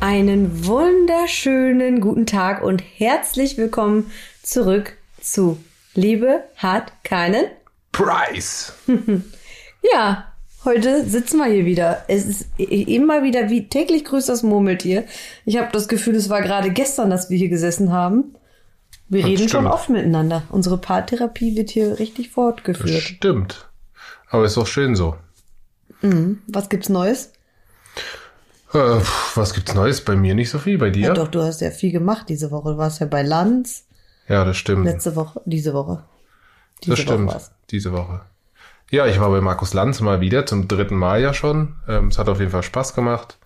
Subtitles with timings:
[0.00, 4.10] Einen wunderschönen guten Tag und herzlich willkommen
[4.42, 5.58] zurück zu
[5.94, 7.46] Liebe hat keinen
[7.92, 8.74] Preis.
[9.92, 10.32] Ja,
[10.66, 12.04] heute sitzen wir hier wieder.
[12.08, 15.04] Es ist immer wieder wie täglich grüßt das Murmeltier.
[15.44, 18.34] Ich habe das Gefühl, es war gerade gestern, dass wir hier gesessen haben.
[19.08, 19.66] Wir Das reden schon stimmt.
[19.74, 20.42] oft miteinander.
[20.50, 23.02] Unsere Paartherapie wird hier richtig Das fortgeführt.
[23.02, 23.68] stimmt.
[24.28, 25.16] Aber ist doch schön so.
[26.48, 27.32] Was gibt's Neues?
[28.74, 29.00] Äh,
[29.34, 30.00] was gibt's Neues?
[30.02, 30.76] Bei mir nicht so viel.
[30.78, 30.92] Bei Ja.
[30.92, 31.14] dir?
[31.14, 32.72] doch, du hast ja viel gemacht diese Woche.
[32.72, 33.84] Du warst ja bei Lanz
[34.28, 34.84] Ja, das stimmt.
[34.84, 36.04] letzte Woche, diese Woche.
[36.82, 37.28] Diese das stimmt.
[37.32, 37.50] War's.
[37.70, 38.20] Diese Woche.
[38.90, 41.74] Ja, ich war bei Markus Lanz mal wieder, zum dritten Mal ja schon.
[41.88, 43.38] Ähm, es hat auf jeden Fall Spaß gemacht.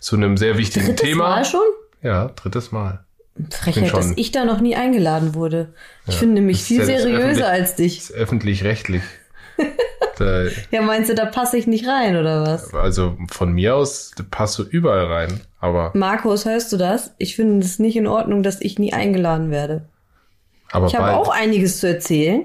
[0.00, 1.28] Zu einem sehr wichtigen Drittes Thema.
[1.28, 1.60] Mal schon?
[2.02, 3.04] Ja, drittes Mal.
[3.50, 5.74] Frechheit, schon- dass ich da noch nie eingeladen wurde.
[6.06, 7.98] Ich finde mich viel ja seriöser als dich.
[7.98, 9.02] Ist öffentlich-rechtlich.
[10.70, 12.72] Ja, meinst du, da passe ich nicht rein, oder was?
[12.72, 15.40] also von mir aus passt du überall rein.
[15.60, 17.12] Aber, Markus, hörst du das?
[17.18, 19.88] Ich finde es nicht in Ordnung, dass ich nie eingeladen werde.
[20.72, 22.44] aber Ich habe auch einiges zu erzählen.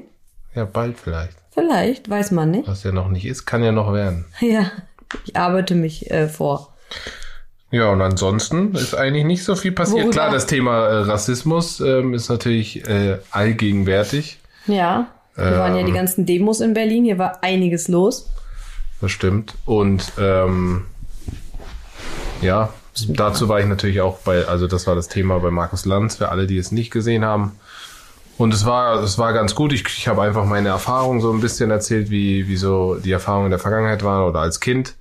[0.54, 1.38] Ja, bald vielleicht.
[1.54, 2.68] Vielleicht, weiß man nicht.
[2.68, 4.26] Was ja noch nicht ist, kann ja noch werden.
[4.42, 4.72] Ja,
[5.26, 6.74] ich arbeite mich äh, vor.
[7.72, 10.00] Ja, und ansonsten ist eigentlich nicht so viel passiert.
[10.00, 14.40] Worüber- Klar, das Thema äh, Rassismus ähm, ist natürlich äh, allgegenwärtig.
[14.68, 15.78] Ja, waren Ähm.
[15.80, 17.04] ja die ganzen Demos in Berlin.
[17.06, 18.30] Hier war einiges los.
[19.00, 19.56] Das stimmt.
[19.66, 20.86] Und ähm,
[22.42, 22.70] ja,
[23.08, 26.30] dazu war ich natürlich auch bei, also das war das Thema bei Markus Lanz, für
[26.30, 27.54] alle, die es nicht gesehen haben.
[28.42, 29.72] Und es war, es war ganz gut.
[29.72, 33.46] Ich, ich habe einfach meine Erfahrungen so ein bisschen erzählt, wie, wie so die Erfahrungen
[33.46, 34.96] in der Vergangenheit waren oder als Kind.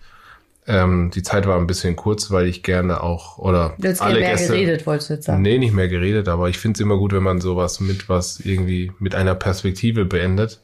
[0.66, 4.20] Ähm, die Zeit war ein bisschen kurz, weil ich gerne auch, oder Du hast alle
[4.20, 5.40] mehr Gäste, geredet, wolltest du jetzt sagen.
[5.42, 8.40] Nee, nicht mehr geredet, aber ich finde es immer gut, wenn man sowas mit was
[8.40, 10.60] irgendwie mit einer Perspektive beendet.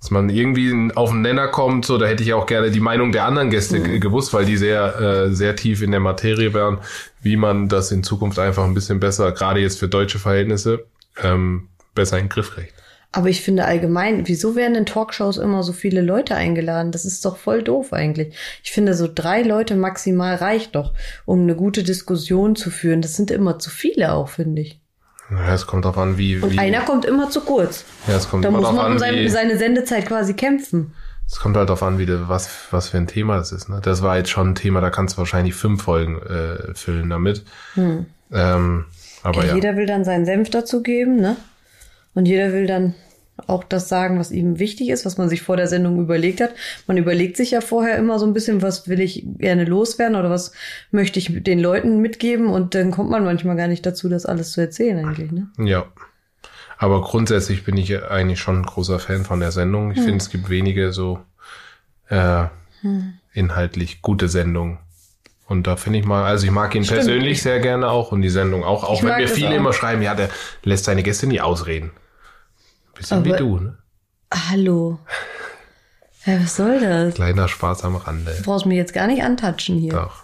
[0.00, 3.12] Dass man irgendwie auf den Nenner kommt, so, da hätte ich auch gerne die Meinung
[3.12, 6.78] der anderen Gäste ge- gewusst, weil die sehr, äh, sehr tief in der Materie wären,
[7.22, 10.84] wie man das in Zukunft einfach ein bisschen besser, gerade jetzt für deutsche Verhältnisse,
[11.22, 11.68] ähm,
[12.00, 12.74] besser in den Griff kriegt.
[13.12, 16.92] Aber ich finde allgemein, wieso werden in Talkshows immer so viele Leute eingeladen?
[16.92, 18.36] Das ist doch voll doof eigentlich.
[18.62, 20.92] Ich finde, so drei Leute maximal reicht doch,
[21.26, 23.02] um eine gute Diskussion zu führen.
[23.02, 24.80] Das sind immer zu viele auch, finde ich.
[25.28, 27.84] Ja, es kommt darauf an, wie, Und wie einer kommt immer zu kurz.
[28.06, 30.34] ja, es kommt Da immer muss darauf man um an, sein, wie, seine Sendezeit quasi
[30.34, 30.92] kämpfen.
[31.28, 33.68] es kommt halt darauf an, wie du, was, was für ein Thema das ist.
[33.68, 33.80] Ne?
[33.82, 37.44] Das war jetzt schon ein Thema, da kannst du wahrscheinlich fünf Folgen äh, füllen damit.
[37.76, 38.84] Ähm,
[39.24, 39.54] aber Ja, ja.
[39.56, 41.36] Jeder will dann seinen Senf dazu geben, ne?
[42.14, 42.94] Und jeder will dann
[43.46, 46.50] auch das sagen, was ihm wichtig ist, was man sich vor der Sendung überlegt hat.
[46.86, 50.28] Man überlegt sich ja vorher immer so ein bisschen, was will ich gerne loswerden oder
[50.28, 50.52] was
[50.90, 54.52] möchte ich den Leuten mitgeben und dann kommt man manchmal gar nicht dazu, das alles
[54.52, 55.48] zu erzählen eigentlich, ne?
[55.58, 55.86] Ja.
[56.76, 59.90] Aber grundsätzlich bin ich eigentlich schon ein großer Fan von der Sendung.
[59.92, 60.04] Ich Hm.
[60.04, 61.20] finde, es gibt wenige so
[62.08, 62.44] äh,
[63.32, 64.78] inhaltlich gute Sendungen.
[65.46, 66.98] Und da finde ich mal, also ich mag ihn Stimmt.
[67.00, 68.84] persönlich sehr gerne auch und die Sendung auch.
[68.84, 69.54] Auch Ich wenn mir viele auch.
[69.56, 70.28] immer schreiben, ja, der
[70.62, 71.90] lässt seine Gäste nie ausreden.
[73.00, 73.78] Bisschen wie Aber- du, ne?
[74.50, 74.98] Hallo.
[76.26, 77.14] Ja, was soll das?
[77.14, 78.32] Kleiner Spaß am Rande.
[78.36, 79.92] Du brauchst mich jetzt gar nicht antatschen hier.
[79.92, 80.22] Doch.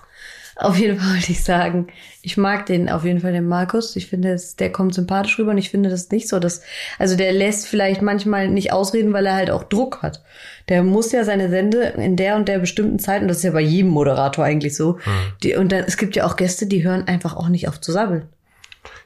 [0.57, 1.89] Auf jeden Fall wollte ich sagen,
[2.23, 3.97] ich mag den auf jeden Fall, den Markus.
[3.97, 6.63] Ich finde, der kommt sympathisch rüber und ich finde das nicht so, dass,
[6.99, 10.23] also der lässt vielleicht manchmal nicht ausreden, weil er halt auch Druck hat.
[10.69, 13.51] Der muss ja seine Sende in der und der bestimmten Zeit, und das ist ja
[13.51, 14.99] bei jedem Moderator eigentlich so,
[15.43, 17.93] die, und dann, es gibt ja auch Gäste, die hören einfach auch nicht auf zu
[17.93, 18.29] sabbeln.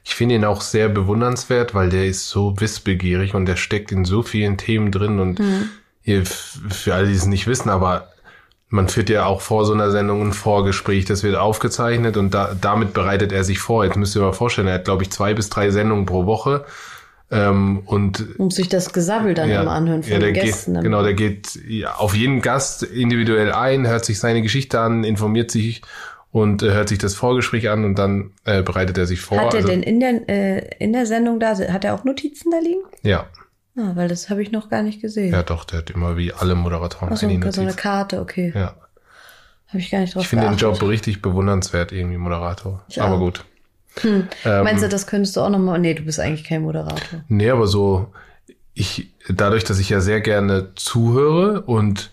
[0.03, 4.03] Ich finde ihn auch sehr bewundernswert, weil der ist so wissbegierig und der steckt in
[4.05, 5.69] so vielen Themen drin und Mhm.
[6.05, 8.07] f- für alle, die es nicht wissen, aber
[8.69, 12.55] man führt ja auch vor so einer Sendung ein Vorgespräch, das wird aufgezeichnet und da,
[12.59, 13.83] damit bereitet er sich vor.
[13.85, 16.63] Jetzt müsst ihr mal vorstellen, er hat, glaube ich, zwei bis drei Sendungen pro Woche
[17.29, 20.73] ähm, und Muss sich das Gesabbel dann immer anhören von ja, den Gästen.
[20.75, 25.03] Geht, genau, der geht ja, auf jeden Gast individuell ein, hört sich seine Geschichte an,
[25.03, 25.81] informiert sich
[26.31, 29.37] und äh, hört sich das Vorgespräch an und dann äh, bereitet er sich vor.
[29.39, 32.51] Hat er Also, denn in der, äh, in der Sendung da, hat er auch Notizen
[32.51, 32.81] da liegen?
[33.03, 33.25] Ja,
[33.77, 35.31] Ah, weil das habe ich noch gar nicht gesehen.
[35.31, 37.73] ja doch, der hat immer wie alle Moderatoren Ach so, eine so eine.
[37.73, 38.51] Karte, okay.
[38.53, 38.75] Ja,
[39.69, 40.57] Habe ich gar nicht drauf ich finde den.
[40.57, 42.83] Job richtig bewundernswert, irgendwie Moderator.
[42.89, 43.19] Ich aber auch.
[43.19, 43.45] gut.
[44.03, 45.79] Ähm, Meinst du, das könntest du auch nochmal?
[45.79, 47.23] Nee, du bist eigentlich kein Moderator.
[47.29, 48.11] Nee, aber so,
[48.73, 52.11] ich, dadurch, dass ich ja sehr gerne zuhöre und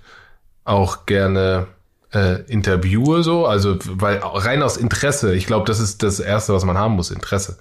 [0.64, 1.66] auch gerne
[2.12, 6.64] äh, interviewe, so, also weil rein aus Interesse, ich glaube, das ist das Erste, was
[6.64, 7.58] man haben muss, Interesse.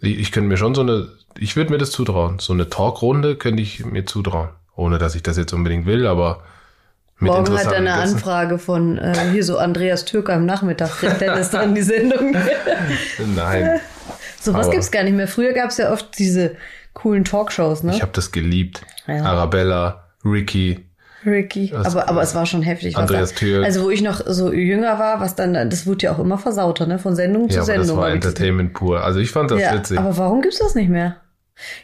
[0.00, 1.08] Ich, ich könnte mir schon so eine,
[1.38, 2.38] ich würde mir das zutrauen.
[2.38, 4.50] So eine Talkrunde könnte ich mir zutrauen.
[4.74, 6.42] Ohne dass ich das jetzt unbedingt will, aber
[7.18, 8.16] Mit Morgen hat er eine Gästen.
[8.16, 10.90] Anfrage von äh, hier so Andreas Türker am Nachmittag.
[10.90, 12.36] Kriegt Dennis dann die Sendung?
[13.34, 13.80] Nein,
[14.38, 15.28] so was Aber- gibt's gar nicht mehr.
[15.28, 16.56] Früher gab's ja oft diese
[16.92, 17.94] coolen Talkshows, ne?
[17.94, 18.82] ich habe das geliebt.
[19.06, 19.22] Ja.
[19.24, 20.84] Arabella, Ricky.
[21.26, 21.68] Ricky.
[21.72, 22.94] Das- Aber, aber es war schon heftig.
[22.94, 23.64] was Andreas Türk.
[23.64, 26.86] Also wo ich noch so jünger war, was dann, das wurde ja auch immer versauter,
[26.86, 26.98] ne?
[26.98, 27.96] Von Sendung zu Ja, das Sendung.
[27.98, 29.02] war das- Entertainment pur.
[29.02, 29.98] Also ich fand das ja, witzig.
[29.98, 31.16] aber warum gibt's das nicht mehr?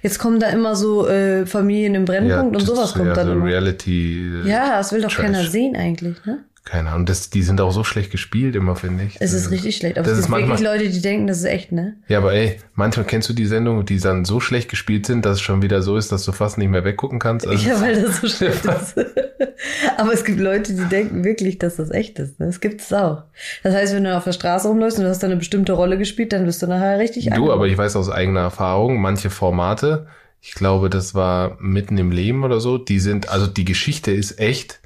[0.03, 3.27] Jetzt kommen da immer so äh, Familien im Brennpunkt und das- sowas kommt ja, dann
[3.27, 3.47] so immer.
[3.47, 4.43] Reality.
[4.45, 5.25] äh, Ja, das will doch Trash.
[5.25, 6.45] keiner sehen eigentlich, ne?
[6.65, 7.07] Keine Ahnung.
[7.07, 9.17] Das, die sind auch so schlecht gespielt immer, finde ich.
[9.21, 9.99] Es ist richtig schlecht.
[9.99, 11.97] Aber das es gibt wirklich manchmal- Leute, die denken, das ist echt, ne?
[12.07, 15.39] Ja, aber ey, manchmal kennst du die Sendung, die dann so schlecht gespielt sind, dass
[15.39, 17.49] es schon wieder so ist, dass du fast nicht mehr weggucken kannst.
[17.49, 18.95] Also Ja, weil das so schlecht ist.
[19.97, 22.39] Aber es gibt Leute, die denken wirklich, dass das echt ist.
[22.39, 22.47] Ne?
[22.47, 23.25] Das gibt es auch.
[23.63, 25.99] Das heißt, wenn du auf der Straße rumläufst und du hast da eine bestimmte Rolle
[25.99, 30.07] gespielt, dann bist du nachher richtig du, aber ich weiß aus eigener Erfahrung, manche Formate,
[30.41, 34.39] ich glaube, das war mitten im Leben oder so, die sind, also die Geschichte ist
[34.41, 34.81] echt.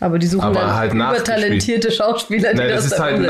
[0.00, 3.26] Aber die suchen Aber dann halt übertalentierte Schauspieler, die Nein, das das ist halt umsetzen.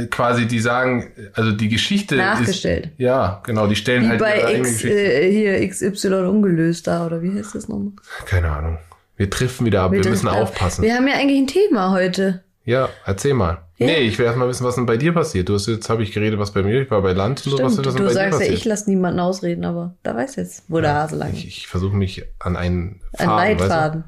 [0.00, 2.86] nach, quasi, die sagen, also die Geschichte Nachgestellt.
[2.86, 2.92] ist.
[2.98, 7.36] Ja, genau, die stellen Wie halt bei X, äh, hier XY ungelöst da, oder wie
[7.36, 7.92] heißt das nochmal?
[8.26, 8.78] Keine Ahnung.
[9.16, 10.82] Wir treffen wieder ab, wir, müssen dürfen- aufpassen.
[10.82, 12.42] Wir haben ja eigentlich ein Thema heute.
[12.64, 13.58] Ja, erzähl mal.
[13.78, 13.86] Ja.
[13.86, 15.48] Nee, ich will erst mal wissen, was denn bei dir passiert.
[15.48, 17.58] Du hast jetzt habe ich geredet, was bei mir, ich war bei Land und so,
[17.62, 18.54] was ist du denn bei dir sagst ja, passiert?
[18.58, 21.96] ich lasse niemanden ausreden, aber da weiß jetzt, wo der Hase lang Ich, ich versuche
[21.96, 24.04] mich an einen Ein Faden, Leitfaden,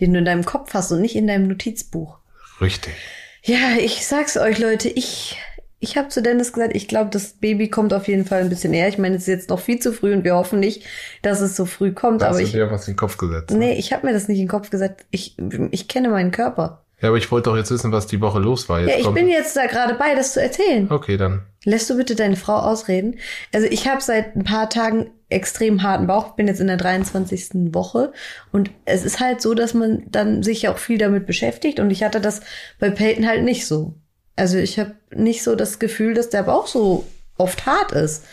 [0.00, 2.18] den du in deinem Kopf hast und nicht in deinem Notizbuch.
[2.60, 2.94] Richtig.
[3.42, 5.36] Ja, ich sag's euch, Leute, ich,
[5.80, 8.70] ich habe zu Dennis gesagt, ich glaube, das Baby kommt auf jeden Fall ein bisschen
[8.70, 8.88] näher.
[8.88, 10.84] Ich meine, es ist jetzt noch viel zu früh und wir hoffen nicht,
[11.22, 12.22] dass es so früh kommt.
[12.22, 13.50] Da aber hast du dir was in den Kopf gesetzt.
[13.50, 15.04] nee, ich habe mir das nicht in den Kopf gesagt.
[15.10, 15.36] Ich,
[15.72, 16.80] ich kenne meinen Körper.
[17.02, 18.80] Ja, aber ich wollte doch jetzt wissen, was die Woche los war.
[18.80, 20.90] Jetzt Ja, ich kommt- bin jetzt da gerade bei, das zu erzählen.
[20.90, 21.42] Okay, dann.
[21.64, 23.18] Lässt du bitte deine Frau ausreden?
[23.52, 27.74] Also ich habe seit ein paar Tagen extrem harten Bauch, bin jetzt in der 23.
[27.74, 28.12] Woche
[28.52, 31.90] und es ist halt so, dass man dann sich ja auch viel damit beschäftigt und
[31.90, 32.40] ich hatte das
[32.78, 33.94] bei Peyton halt nicht so.
[34.36, 37.04] Also ich habe nicht so das Gefühl, dass der Bauch so
[37.36, 38.24] oft hart ist.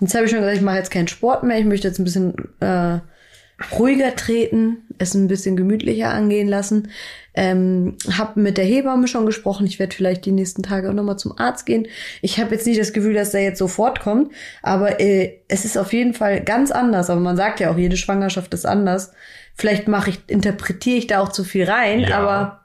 [0.00, 2.04] Jetzt habe ich schon gesagt, ich mache jetzt keinen Sport mehr, ich möchte jetzt ein
[2.04, 2.98] bisschen äh,
[3.72, 6.88] ruhiger treten, es ein bisschen gemütlicher angehen lassen.
[7.34, 9.66] Ähm, habe mit der Hebamme schon gesprochen.
[9.66, 11.86] Ich werde vielleicht die nächsten Tage auch nochmal zum Arzt gehen.
[12.22, 14.32] Ich habe jetzt nicht das Gefühl, dass der jetzt sofort kommt,
[14.62, 17.10] aber äh, es ist auf jeden Fall ganz anders.
[17.10, 19.12] Aber man sagt ja auch, jede Schwangerschaft ist anders.
[19.54, 22.18] Vielleicht mache ich, interpretiere ich da auch zu viel rein, Ja.
[22.18, 22.60] aber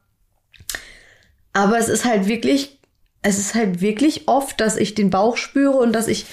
[1.54, 2.80] aber es ist halt wirklich,
[3.24, 6.26] es ist halt wirklich oft, dass ich den Bauch spüre und dass ich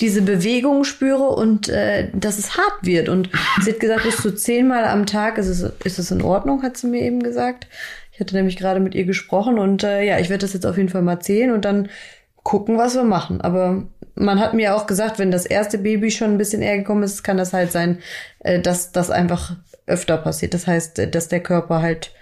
[0.00, 3.08] diese Bewegung spüre und äh, dass es hart wird.
[3.08, 3.30] Und
[3.62, 6.76] sie hat gesagt, bis zu zehnmal am Tag ist es, ist es in Ordnung, hat
[6.76, 7.66] sie mir eben gesagt.
[8.12, 10.76] Ich hatte nämlich gerade mit ihr gesprochen und äh, ja, ich werde das jetzt auf
[10.76, 11.88] jeden Fall mal zählen und dann
[12.42, 13.40] gucken, was wir machen.
[13.40, 13.84] Aber
[14.14, 17.22] man hat mir auch gesagt, wenn das erste Baby schon ein bisschen eher gekommen ist,
[17.22, 17.98] kann das halt sein,
[18.40, 19.56] äh, dass das einfach
[19.86, 20.54] öfter passiert.
[20.54, 22.12] Das heißt, äh, dass der Körper halt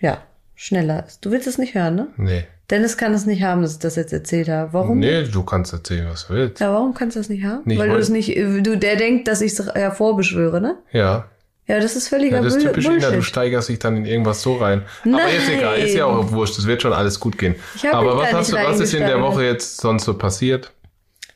[0.00, 0.22] ja
[0.60, 1.24] schneller ist.
[1.24, 2.08] Du willst es nicht hören, ne?
[2.18, 2.44] Nee.
[2.68, 4.74] Dennis kann es nicht haben, dass ich das jetzt erzählt habe.
[4.74, 4.98] Warum?
[4.98, 6.60] Nee, du kannst erzählen, was du willst.
[6.60, 7.62] Ja, warum kannst du das nicht haben?
[7.64, 10.76] Nee, Weil du es nicht, äh, du, der denkt, dass ich es hervorbeschwöre, ne?
[10.92, 11.24] Ja.
[11.66, 13.24] Ja, das ist völliger Ja, das ist typisch Ina, du Bullshit.
[13.24, 14.82] steigerst dich dann in irgendwas so rein.
[15.04, 15.28] Aber Nein.
[15.32, 17.54] jetzt egal, ist ja auch wurscht, es wird schon alles gut gehen.
[17.74, 19.22] Ich Aber was hast du, was ist in der.
[19.22, 20.72] Woche jetzt sonst so passiert?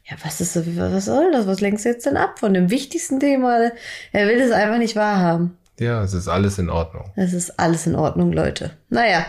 [0.05, 1.47] Ja, was ist so, was soll das?
[1.47, 3.71] Was lenkst du jetzt denn ab von dem wichtigsten Thema?
[4.13, 5.57] Er will es einfach nicht wahrhaben.
[5.79, 7.13] Ja, es ist alles in Ordnung.
[7.17, 8.71] Es ist alles in Ordnung, Leute.
[8.91, 9.27] Naja,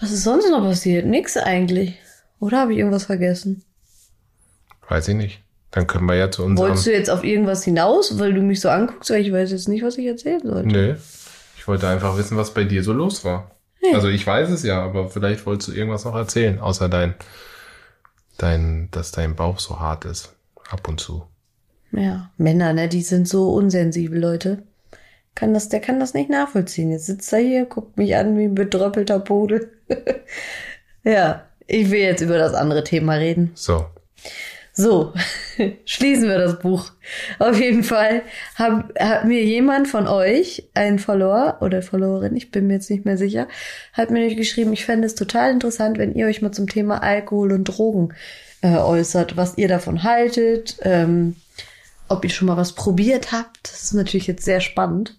[0.00, 1.06] was ist sonst noch passiert?
[1.06, 1.98] Nix eigentlich.
[2.38, 3.62] Oder habe ich irgendwas vergessen?
[4.88, 5.42] Weiß ich nicht.
[5.70, 6.68] Dann können wir ja zu unserem.
[6.68, 9.68] Wolltest du jetzt auf irgendwas hinaus, weil du mich so anguckst, weil ich weiß jetzt
[9.68, 10.68] nicht, was ich erzählen sollte?
[10.68, 10.96] Nö.
[11.56, 13.50] Ich wollte einfach wissen, was bei dir so los war.
[13.94, 17.14] Also ich weiß es ja, aber vielleicht wolltest du irgendwas noch erzählen, außer dein,
[18.36, 20.34] dein, dass dein Bauch so hart ist.
[20.70, 21.24] Ab und zu.
[21.92, 24.62] Ja, Männer, ne, die sind so unsensibel, Leute.
[25.34, 26.90] Kann das, der kann das nicht nachvollziehen.
[26.90, 29.70] Jetzt sitzt er hier, guckt mich an wie ein bedröppelter Pudel.
[31.04, 33.52] ja, ich will jetzt über das andere Thema reden.
[33.54, 33.86] So.
[34.72, 35.12] So,
[35.84, 36.92] schließen wir das Buch.
[37.38, 38.22] Auf jeden Fall
[38.56, 43.04] hab, hat mir jemand von euch, ein Follower oder Followerin, ich bin mir jetzt nicht
[43.04, 43.48] mehr sicher,
[43.92, 47.52] hat mir geschrieben, ich fände es total interessant, wenn ihr euch mal zum Thema Alkohol
[47.52, 48.14] und Drogen
[48.62, 51.36] äh, äußert, was ihr davon haltet, ähm,
[52.10, 53.58] ob ihr schon mal was probiert habt.
[53.62, 55.16] Das ist natürlich jetzt sehr spannend.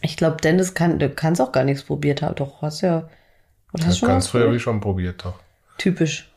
[0.00, 2.34] Ich glaube, Dennis kann, du kannst auch gar nichts probiert haben.
[2.34, 3.08] Doch, hast ja.
[3.72, 5.38] Oder hast du schon Ganz früher habe ich schon probiert, doch.
[5.78, 6.32] Typisch.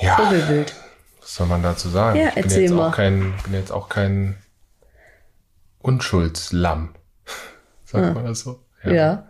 [0.00, 0.16] Ja.
[0.16, 0.74] Vogelbild.
[1.20, 2.18] Was soll man dazu sagen?
[2.18, 2.88] Ja, ich bin erzähl jetzt mal.
[2.88, 4.36] auch kein, bin jetzt auch kein
[5.80, 6.94] Unschuldslamm.
[7.84, 8.60] Sagt man das so?
[8.84, 9.26] Ja.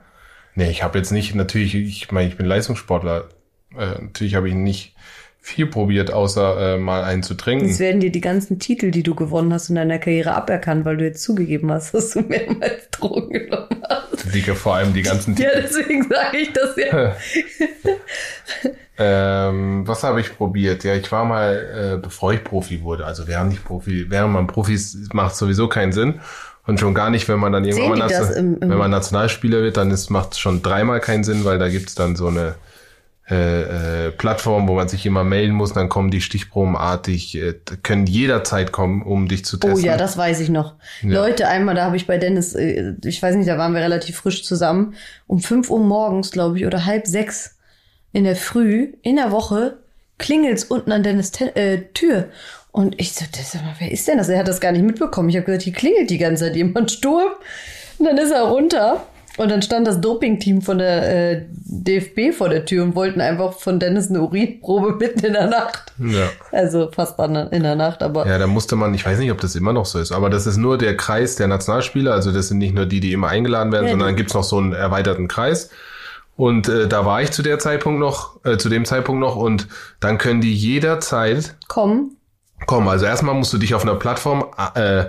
[0.55, 3.29] Nee, ich habe jetzt nicht, natürlich, ich meine, ich bin Leistungssportler.
[3.77, 4.95] Äh, natürlich habe ich nicht
[5.45, 7.69] viel probiert, außer äh, mal einen zu trinken.
[7.69, 10.97] Jetzt werden dir die ganzen Titel, die du gewonnen hast in deiner Karriere, aberkannt, weil
[10.97, 14.35] du jetzt zugegeben hast, dass du mehrmals Drogen genommen hast.
[14.35, 17.15] die, vor allem die ganzen Ja, deswegen sage ich das ja.
[18.99, 20.83] ähm, was habe ich probiert?
[20.83, 24.47] Ja, ich war mal, äh, bevor ich Profi wurde, also während ich Profi, während man
[24.47, 26.21] Profis macht sowieso keinen Sinn.
[26.67, 29.77] Und schon gar nicht, wenn man dann irgendwann Nation, im, im wenn man Nationalspieler wird,
[29.77, 32.55] dann macht es schon dreimal keinen Sinn, weil da gibt's dann so eine
[33.31, 38.07] äh, äh, Plattform, wo man sich immer melden muss, dann kommen die stichprobenartig, äh, können
[38.07, 39.83] jederzeit kommen, um dich zu testen.
[39.83, 40.75] Oh ja, das weiß ich noch.
[41.01, 41.23] Ja.
[41.23, 44.17] Leute, einmal, da habe ich bei Dennis, äh, ich weiß nicht, da waren wir relativ
[44.17, 44.95] frisch zusammen,
[45.27, 47.57] um fünf Uhr morgens, glaube ich, oder halb sechs
[48.13, 49.79] in der Früh, in der Woche,
[50.19, 52.29] klingelt's unten an Dennis Te äh, Tür.
[52.73, 54.29] Und ich so, das, wer ist denn das?
[54.29, 55.31] Er hat das gar nicht mitbekommen.
[55.31, 57.31] Ich habe gehört, hier klingelt die ganze Zeit jemand Sturm.
[57.99, 62.49] Und dann ist er runter und dann stand das Doping-Team von der äh, DFB vor
[62.49, 65.93] der Tür und wollten einfach von Dennis eine Urinprobe mitten in der Nacht.
[65.99, 66.29] Ja.
[66.53, 68.27] Also fast dann in der Nacht, aber.
[68.27, 70.47] Ja, da musste man, ich weiß nicht, ob das immer noch so ist, aber das
[70.47, 72.13] ist nur der Kreis der Nationalspieler.
[72.13, 74.45] Also das sind nicht nur die, die immer eingeladen werden, ja, sondern dann gibt's noch
[74.45, 75.71] so einen erweiterten Kreis.
[76.37, 79.69] Und äh, da war ich zu der Zeitpunkt noch, äh, zu dem Zeitpunkt noch, und
[80.01, 82.17] dann können die jederzeit kommen.
[82.67, 82.89] Kommen.
[82.89, 85.05] Also erstmal musst du dich auf einer Plattform äh,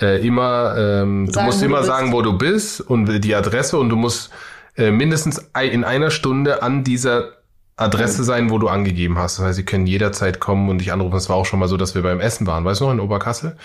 [0.00, 3.78] äh, immer, ähm, sagen, du musst immer du sagen, wo du bist und die Adresse
[3.78, 4.30] und du musst
[4.76, 7.32] äh, mindestens in einer Stunde an dieser
[7.76, 9.38] Adresse sein, wo du angegeben hast.
[9.38, 11.16] Das heißt, sie können jederzeit kommen und dich anrufen.
[11.16, 12.64] Es war auch schon mal so, dass wir beim Essen waren.
[12.64, 13.56] Weißt du noch, in Oberkassel?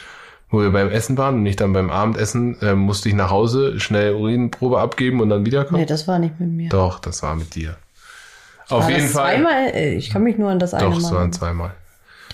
[0.49, 3.79] Wo wir beim Essen waren und ich dann beim Abendessen äh, musste ich nach Hause
[3.79, 5.79] schnell Urinprobe abgeben und dann wiederkommen.
[5.79, 6.69] Nee, das war nicht mit mir.
[6.69, 7.75] Doch, das war mit dir.
[8.69, 9.35] Auf war jeden Fall.
[9.35, 9.67] Zweimal?
[9.73, 11.71] Äh, ich kann mich nur an das eine Doch, es waren zweimal.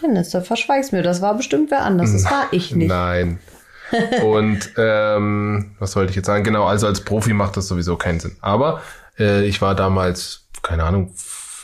[0.01, 1.01] Dennis, da verschweigst mir.
[1.01, 2.11] Das war bestimmt wer anders.
[2.11, 2.89] Das war ich nicht.
[2.89, 3.39] Nein.
[4.23, 6.43] Und ähm, was wollte ich jetzt sagen?
[6.43, 8.37] Genau, also als Profi macht das sowieso keinen Sinn.
[8.41, 8.81] Aber
[9.17, 11.13] äh, ich war damals, keine Ahnung,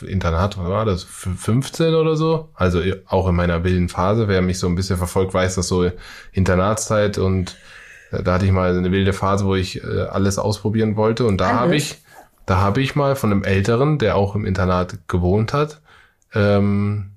[0.02, 1.04] Internat, was war das?
[1.04, 2.50] 15 oder so?
[2.54, 4.28] Also auch in meiner wilden Phase.
[4.28, 5.90] Wer mich so ein bisschen verfolgt, weiß, dass so
[6.32, 7.56] Internatszeit und
[8.10, 11.24] äh, da hatte ich mal eine wilde Phase, wo ich äh, alles ausprobieren wollte.
[11.24, 12.02] Und da habe ich,
[12.44, 15.80] da habe ich mal von einem Älteren, der auch im Internat gewohnt hat,
[16.34, 17.12] ähm,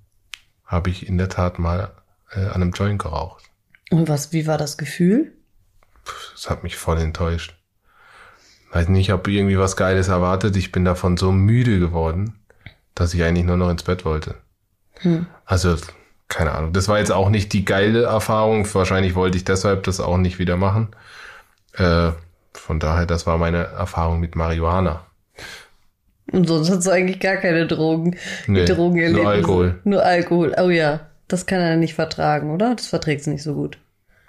[0.65, 1.91] habe ich in der Tat mal
[2.31, 3.48] äh, an einem Joint geraucht.
[3.89, 5.33] Und was, wie war das Gefühl?
[6.33, 7.55] Das hat mich voll enttäuscht.
[8.71, 10.55] Weiß nicht, ich habe irgendwie was Geiles erwartet.
[10.55, 12.35] Ich bin davon so müde geworden,
[12.93, 14.35] dass ich eigentlich nur noch ins Bett wollte.
[14.99, 15.25] Hm.
[15.45, 15.75] Also,
[16.27, 16.73] keine Ahnung.
[16.73, 18.71] Das war jetzt auch nicht die geile Erfahrung.
[18.73, 20.89] Wahrscheinlich wollte ich deshalb das auch nicht wieder machen.
[21.73, 22.11] Äh,
[22.53, 25.05] von daher, das war meine Erfahrung mit Marihuana.
[26.31, 28.17] Und sonst hast du eigentlich gar keine Drogen.
[28.45, 29.79] Nee, Drogen nur Alkohol.
[29.83, 30.55] Nur Alkohol.
[30.61, 31.08] Oh ja.
[31.29, 32.75] Das kann er nicht vertragen, oder?
[32.75, 33.77] Das verträgt es nicht so gut.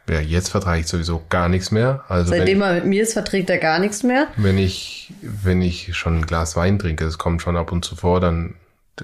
[0.08, 2.04] Ja, jetzt vertrage ich sowieso gar nichts mehr.
[2.08, 4.28] Also Seitdem er mit mir ist, verträgt er gar nichts mehr.
[4.36, 7.96] Wenn ich, wenn ich schon ein Glas Wein trinke, das kommt schon ab und zu
[7.96, 8.54] vor, dann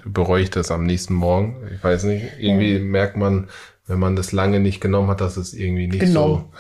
[0.05, 1.57] bereue ich das am nächsten Morgen.
[1.75, 2.81] Ich weiß nicht, irgendwie ja.
[2.81, 3.49] merkt man,
[3.87, 6.47] wenn man das lange nicht genommen hat, dass es irgendwie nicht genommen.
[6.51, 6.59] so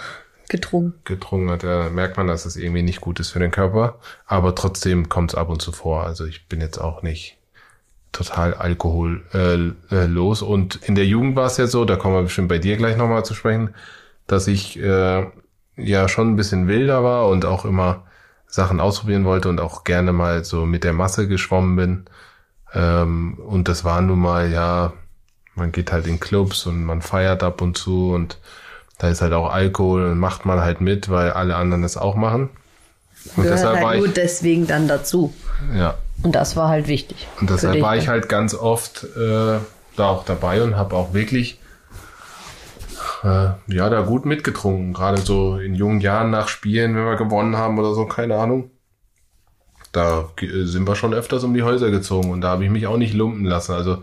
[0.49, 1.01] getrunken.
[1.05, 3.99] getrunken hat, ja, merkt man, dass es irgendwie nicht gut ist für den Körper.
[4.27, 6.05] Aber trotzdem kommt es ab und zu vor.
[6.05, 7.37] Also ich bin jetzt auch nicht
[8.17, 9.23] total alkohollos.
[9.33, 12.59] Äh, äh, und in der Jugend war es ja so, da kommen wir bestimmt bei
[12.59, 13.75] dir gleich nochmal zu sprechen,
[14.27, 15.27] dass ich äh,
[15.77, 18.05] ja schon ein bisschen wilder war und auch immer
[18.47, 22.05] Sachen ausprobieren wollte und auch gerne mal so mit der Masse geschwommen bin.
[22.73, 24.95] Ähm, und das war nun mal, ja,
[25.55, 28.39] man geht halt in Clubs und man feiert ab und zu und
[28.99, 32.17] da ist halt auch Alkohol und macht man halt mit, weil alle anderen das auch
[32.17, 32.51] machen.
[33.37, 35.35] Und Gehört deshalb halt war ich, nur deswegen dann dazu.
[35.77, 37.27] Ja, und das war halt wichtig.
[37.41, 39.59] Und deshalb war ich halt ganz oft äh,
[39.97, 41.61] da auch dabei und habe auch wirklich
[43.23, 44.93] äh, ja da gut mitgetrunken.
[44.93, 48.71] Gerade so in jungen Jahren nach Spielen, wenn wir gewonnen haben oder so, keine Ahnung.
[49.93, 52.99] Da sind wir schon öfters um die Häuser gezogen und da habe ich mich auch
[52.99, 53.73] nicht lumpen lassen.
[53.73, 54.03] Also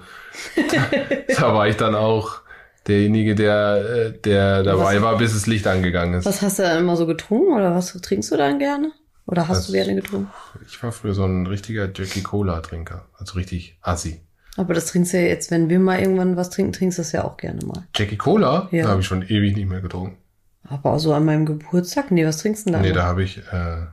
[1.38, 2.42] da war ich dann auch
[2.88, 6.26] derjenige, der, äh, der dabei was, war, bis das Licht angegangen ist.
[6.26, 8.92] Was hast du dann immer so getrunken oder was trinkst du dann gerne?
[9.26, 10.32] Oder hast das, du gerne getrunken?
[10.68, 13.06] Ich war früher so ein richtiger Jackie Cola-Trinker.
[13.18, 14.22] Also richtig assi.
[14.56, 17.12] Aber das trinkst du ja jetzt, wenn wir mal irgendwann was trinken, trinkst du das
[17.12, 17.88] ja auch gerne mal.
[17.96, 18.68] Jackie Cola?
[18.72, 18.84] Ja.
[18.84, 20.18] Da habe ich schon ewig nicht mehr getrunken.
[20.66, 22.12] Aber so an meinem Geburtstag?
[22.12, 22.82] Nee, was trinkst du denn da?
[22.82, 22.98] Nee, noch?
[22.98, 23.86] da habe ich äh,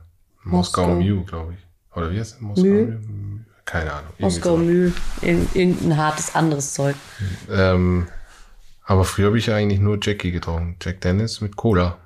[0.43, 1.95] Moskau, Moskau Mew, glaube ich.
[1.95, 2.41] Oder wie heißt es?
[2.41, 2.99] Moskau Mew?
[3.65, 4.11] Keine Ahnung.
[4.19, 4.91] Moskau Mew.
[5.21, 6.95] irgendein hartes anderes Zeug.
[7.49, 8.07] Ähm,
[8.83, 10.75] aber früher habe ich eigentlich nur Jackie getrunken.
[10.81, 11.97] Jack Dennis mit Cola.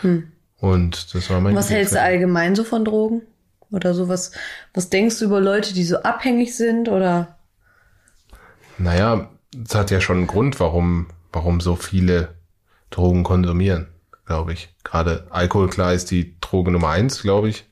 [0.00, 0.31] Hm.
[0.62, 1.56] Und das war mein.
[1.56, 3.22] Was hältst du allgemein so von Drogen?
[3.72, 4.30] Oder sowas?
[4.72, 7.36] Was denkst du über Leute, die so abhängig sind oder?
[8.78, 9.28] Naja,
[9.64, 12.36] es hat ja schon einen Grund, warum, warum so viele
[12.90, 13.88] Drogen konsumieren,
[14.24, 14.72] glaube ich.
[14.84, 17.64] Gerade Alkohol, klar, ist die Droge Nummer eins, glaube ich.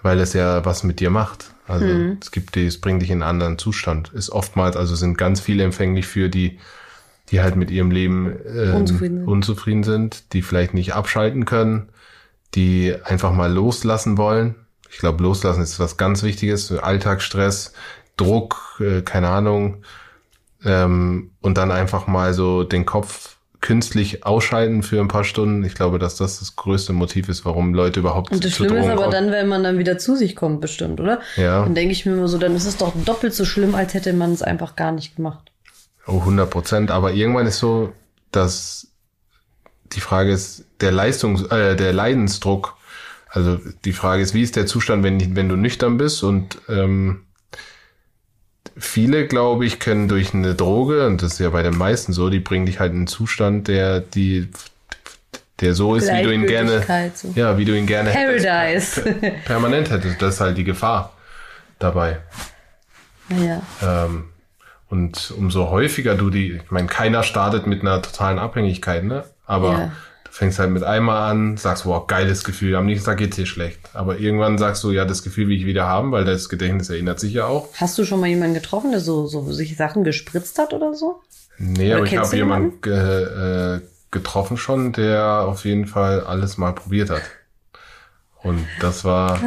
[0.00, 1.50] Weil es ja was mit dir macht.
[1.68, 2.18] Also hm.
[2.22, 4.14] es gibt die, es bringt dich in einen anderen Zustand.
[4.14, 6.58] Ist oftmals, also sind ganz viele empfänglich für die
[7.32, 9.28] die halt mit ihrem Leben äh, unzufrieden, sind.
[9.28, 11.88] unzufrieden sind, die vielleicht nicht abschalten können,
[12.54, 14.54] die einfach mal loslassen wollen.
[14.90, 16.70] Ich glaube, loslassen ist was ganz Wichtiges.
[16.70, 17.72] Alltagsstress,
[18.18, 19.78] Druck, äh, keine Ahnung.
[20.62, 25.64] Ähm, und dann einfach mal so den Kopf künstlich ausschalten für ein paar Stunden.
[25.64, 28.80] Ich glaube, dass das das größte Motiv ist, warum Leute überhaupt Und das Schlimme ist
[28.80, 29.12] Drogen aber kommen.
[29.12, 31.20] dann, wenn man dann wieder zu sich kommt, bestimmt, oder?
[31.36, 31.62] Ja.
[31.62, 34.12] Dann denke ich mir immer so, dann ist es doch doppelt so schlimm, als hätte
[34.12, 35.51] man es einfach gar nicht gemacht.
[36.06, 36.90] Oh, 100 Prozent.
[36.90, 37.92] Aber irgendwann ist so,
[38.30, 38.88] dass
[39.92, 42.76] die Frage ist, der Leistungs-, äh, der Leidensdruck.
[43.28, 46.22] Also die Frage ist, wie ist der Zustand, wenn, wenn du nüchtern bist?
[46.22, 47.24] Und ähm,
[48.76, 52.30] viele, glaube ich, können durch eine Droge, und das ist ja bei den meisten so,
[52.30, 54.48] die bringen dich halt in einen Zustand, der die
[55.60, 56.82] der so ist, wie du ihn gerne,
[57.14, 57.32] so.
[57.36, 59.00] ja, wie du ihn gerne hättest, Paradise.
[59.44, 60.20] permanent hättest.
[60.20, 61.12] Das ist halt die Gefahr
[61.78, 62.18] dabei.
[63.28, 63.62] ja.
[63.80, 64.31] Ähm,
[64.92, 69.24] und umso häufiger du die, ich meine, keiner startet mit einer totalen Abhängigkeit, ne?
[69.46, 69.92] Aber Ja.
[70.24, 73.46] du fängst halt mit einmal an, sagst, wow, geiles Gefühl, am nächsten Tag geht's dir
[73.46, 73.80] schlecht.
[73.94, 77.20] Aber irgendwann sagst du, ja, das Gefühl will ich wieder haben, weil das Gedächtnis erinnert
[77.20, 77.68] sich ja auch.
[77.76, 81.22] Hast du schon mal jemanden getroffen, der so, so sich Sachen gespritzt hat oder so?
[81.56, 82.92] Nee, Oder aber ich habe jemanden ge
[83.76, 83.80] äh,
[84.10, 87.22] getroffen schon, der auf jeden Fall alles mal probiert hat.
[88.42, 89.40] Und das war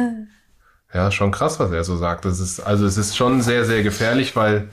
[0.92, 2.24] ja schon krass, was er so sagt.
[2.24, 4.68] Das ist, also es ist schon sehr, sehr gefährlich, weil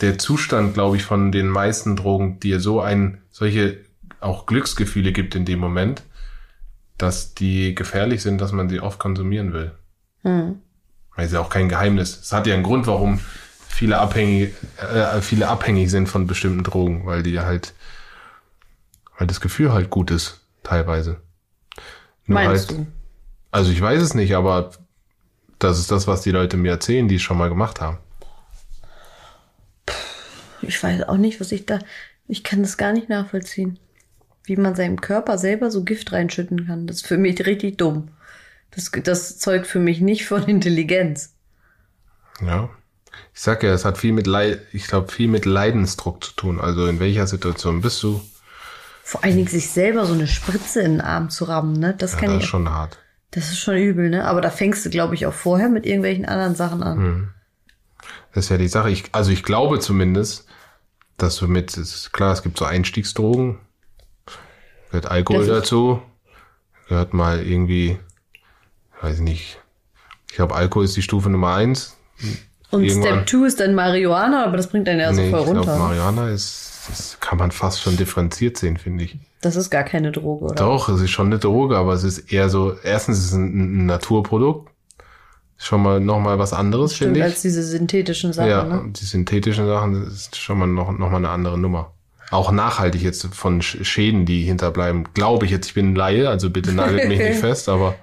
[0.00, 3.78] der Zustand, glaube ich, von den meisten Drogen dir so ein, solche
[4.20, 6.02] auch Glücksgefühle gibt in dem Moment,
[6.98, 9.72] dass die gefährlich sind, dass man sie oft konsumieren will.
[10.22, 10.60] Hm.
[11.14, 12.20] Weil ist ja auch kein Geheimnis.
[12.20, 13.20] Es hat ja einen Grund, warum
[13.68, 17.74] viele abhängig, äh, viele abhängig sind von bestimmten Drogen, weil die halt,
[19.18, 21.20] weil das Gefühl halt gut ist, teilweise.
[22.26, 22.86] Nur Meinst halt, du?
[23.50, 24.70] Also ich weiß es nicht, aber
[25.58, 27.98] das ist das, was die Leute mir erzählen, die es schon mal gemacht haben.
[30.62, 31.78] Ich weiß auch nicht, was ich da.
[32.28, 33.78] Ich kann das gar nicht nachvollziehen.
[34.44, 36.86] Wie man seinem Körper selber so Gift reinschütten kann.
[36.86, 38.08] Das ist für mich richtig dumm.
[38.70, 41.34] Das, das zeugt für mich nicht von Intelligenz.
[42.44, 42.68] Ja.
[43.34, 46.60] Ich sag ja, es hat viel mit Leid, ich glaube, viel mit Leidensdruck zu tun.
[46.60, 48.20] Also in welcher Situation bist du?
[49.02, 51.94] Vor allen Dingen sich selber so eine Spritze in den Arm zu rammen, ne?
[51.98, 52.42] Das Ja, kann das ich.
[52.44, 52.98] ist schon hart.
[53.32, 54.24] Das ist schon übel, ne?
[54.24, 56.98] Aber da fängst du, glaube ich, auch vorher mit irgendwelchen anderen Sachen an.
[56.98, 57.28] Hm.
[58.32, 58.90] Das ist ja die Sache.
[58.90, 60.46] Ich, also ich glaube zumindest,
[61.22, 63.58] dass du mit, ist klar, es gibt so Einstiegsdrogen,
[64.90, 66.02] gehört Alkohol Das dazu,
[66.88, 67.98] gehört mal irgendwie,
[69.00, 69.58] weiß ich nicht,
[70.28, 71.96] ich glaube Alkohol ist die Stufe Nummer eins.
[72.70, 75.40] Und Irgendwann- Step 2 ist dann Marihuana, aber das bringt dann ja so nee, voll
[75.40, 75.76] ich runter.
[75.76, 79.18] Marihuana ist, das kann man fast schon differenziert sehen, finde ich.
[79.40, 80.54] das ist gar keine Droge, oder?
[80.54, 83.82] Doch, es ist schon eine Droge, aber es ist eher so, erstens ist es ein,
[83.82, 84.69] ein Naturprodukt,
[85.62, 87.24] schon mal noch mal was anderes, Stimmt, finde ich.
[87.32, 88.84] als diese synthetischen Sachen, ja, ne?
[88.88, 91.92] die synthetischen Sachen ist schon mal noch, noch mal eine andere Nummer.
[92.30, 95.66] Auch nachhaltig jetzt von Sch- Schäden, die hinterbleiben, glaube ich jetzt.
[95.66, 97.94] Ich bin ein Laie, also bitte nagelt mich nicht fest, aber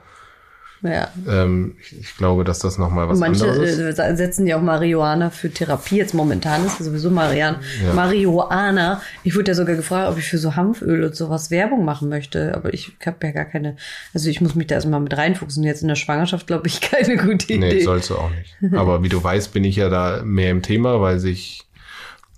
[0.84, 1.10] Ja.
[1.28, 4.00] ähm, ich, ich glaube, dass das noch mal was Manche anderes ist.
[4.00, 5.98] äh, setzen ja auch Marihuana für Therapie.
[5.98, 7.94] Jetzt momentan ist es sowieso Marian Ja.
[7.94, 9.02] Marihuana.
[9.24, 12.54] Ich wurde ja sogar gefragt, ob ich für so Hanföl und sowas Werbung machen möchte.
[12.56, 13.76] Aber ich habe ja gar keine,
[14.14, 15.64] also ich muss mich da erstmal mit reinfuchsen.
[15.64, 17.58] Jetzt in der Schwangerschaft, glaube ich, keine gute Idee.
[17.58, 18.56] Nee, sollst du auch nicht.
[18.76, 21.66] Aber wie du weißt, bin ich ja da mehr im Thema, weil sich,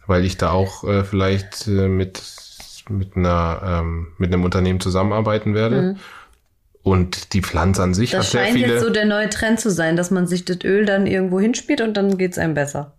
[0.08, 2.22] weil ich da auch äh, vielleicht äh, mit
[2.90, 5.96] mit einer ähm, mit einem Unternehmen zusammenarbeiten werde.
[6.84, 8.74] Und die Pflanze an sich das hat sehr scheint viele.
[8.74, 11.82] jetzt so der neue Trend zu sein, dass man sich das Öl dann irgendwo hinspielt
[11.82, 12.94] und dann geht's einem besser.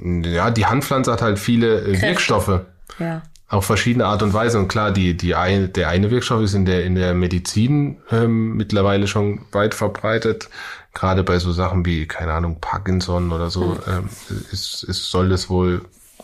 [0.00, 2.62] ja, die Handpflanze hat halt viele äh, Wirkstoffe.
[2.98, 3.22] Ja.
[3.48, 4.58] Auf verschiedene Art und Weise.
[4.58, 8.56] Und klar, die, die eine, der eine Wirkstoff ist in der, in der Medizin ähm,
[8.56, 10.48] mittlerweile schon weit verbreitet.
[10.94, 14.08] Gerade bei so Sachen wie, keine Ahnung, Parkinson oder so, ähm,
[14.50, 15.82] ist, ist, soll das wohl,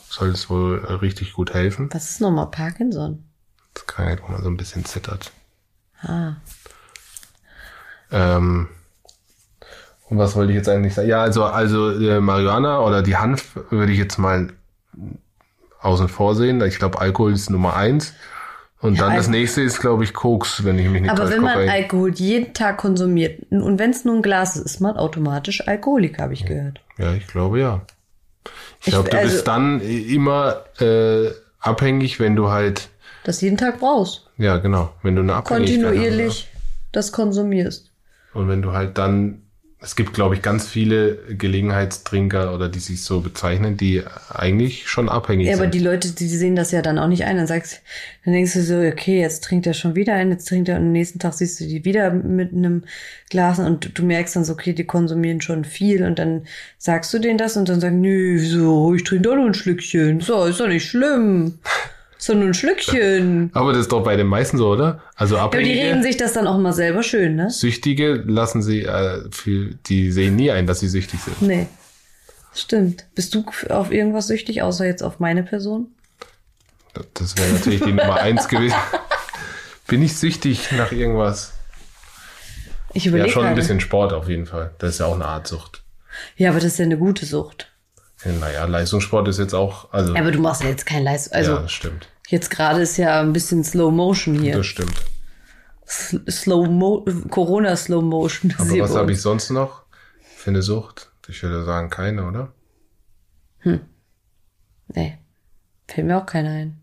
[0.09, 1.91] soll das wohl äh, richtig gut helfen.
[1.93, 3.23] Was ist nochmal Parkinson?
[3.75, 5.31] Das Krankheit, wo man so ein bisschen zittert.
[6.01, 6.37] Ah.
[8.13, 8.69] Ähm,
[10.09, 11.09] und was wollte ich jetzt eigentlich sagen?
[11.09, 14.49] Ja, also, also äh, Marihuana oder die Hanf würde ich jetzt mal
[15.81, 16.61] außen vor sehen.
[16.63, 18.13] Ich glaube, Alkohol ist Nummer eins.
[18.81, 21.41] Und Ja, dann das nächste ist, glaube ich, Koks, wenn ich mich nicht Aber wenn
[21.41, 21.71] man Kokain.
[21.71, 26.25] Alkohol jeden Tag konsumiert und wenn es nur ein Glas ist, ist man automatisch Alkoholiker,
[26.25, 26.81] habe ich gehört.
[26.99, 27.83] Ja, ich glaube ja.
[28.81, 32.89] Ich Ich- glaube, du also- bist dann immer äh, abhängig, wenn du halt,
[33.23, 34.27] Das jeden Tag brauchst.
[34.37, 36.49] ja genau, wenn du eine Abhängigkeit Kontinuierlich
[36.91, 37.92] das konsumierst.
[38.35, 39.43] Und wenn du halt dann,
[39.85, 45.09] es gibt, glaube ich, ganz viele Gelegenheitstrinker oder die sich so bezeichnen, die eigentlich schon
[45.09, 45.75] abhängig Ja, aber sind.
[45.75, 47.37] die Leute, die sehen das ja dann auch nicht ein.
[47.37, 47.83] Dann sagst,
[48.25, 50.83] dann denkst du so, okay, jetzt trinkt er schon wieder ein, jetzt trinkt er und
[50.87, 52.85] am nächsten Tag siehst du die wieder mit einem
[53.29, 56.47] Glas und du merkst dann so, okay, die konsumieren schon viel und dann
[56.79, 60.21] sagst du denen das und dann sagen, nö, so, ich trinke doch nur ein Schlückchen.
[60.21, 61.59] So, ist doch nicht schlimm.
[62.23, 63.51] So nur ein Schlückchen.
[63.55, 65.01] Aber das ist doch bei den meisten so, oder?
[65.17, 67.51] Also Ja, aber die Abhängige, reden sich das dann auch mal selber schön, ne?
[67.51, 71.43] Süchtige lassen sie, äh, für, die sehen nie ein, dass sie süchtig sind.
[71.43, 71.67] Nee.
[72.55, 73.07] Stimmt.
[73.17, 75.89] Bist du auf irgendwas süchtig, außer jetzt auf meine Person?
[77.15, 78.77] Das wäre natürlich die Nummer eins gewesen.
[79.89, 81.55] Bin ich süchtig nach irgendwas?
[82.95, 84.71] Ich Ja, überlege schon ein bisschen Sport auf jeden Fall.
[84.79, 85.83] Das ist ja auch eine Art Sucht.
[86.37, 87.73] Ja, aber das ist ja eine gute Sucht.
[88.25, 91.33] Ja, Naja, Leistungssport ist jetzt auch, also, Aber du machst ja jetzt kein Leistung.
[91.33, 92.07] Also ja, das stimmt.
[92.33, 94.57] Jetzt gerade ist ja ein bisschen Slow Motion hier.
[94.57, 95.05] Das stimmt.
[95.87, 98.53] S- Slow Mo Corona Slow Motion.
[98.59, 99.85] Aber was habe ich sonst noch
[100.37, 101.11] für eine Sucht?
[101.29, 102.53] Ich würde sagen, keine, oder?
[104.89, 105.19] Nee.
[105.89, 106.81] Fällt mir auch keiner ein.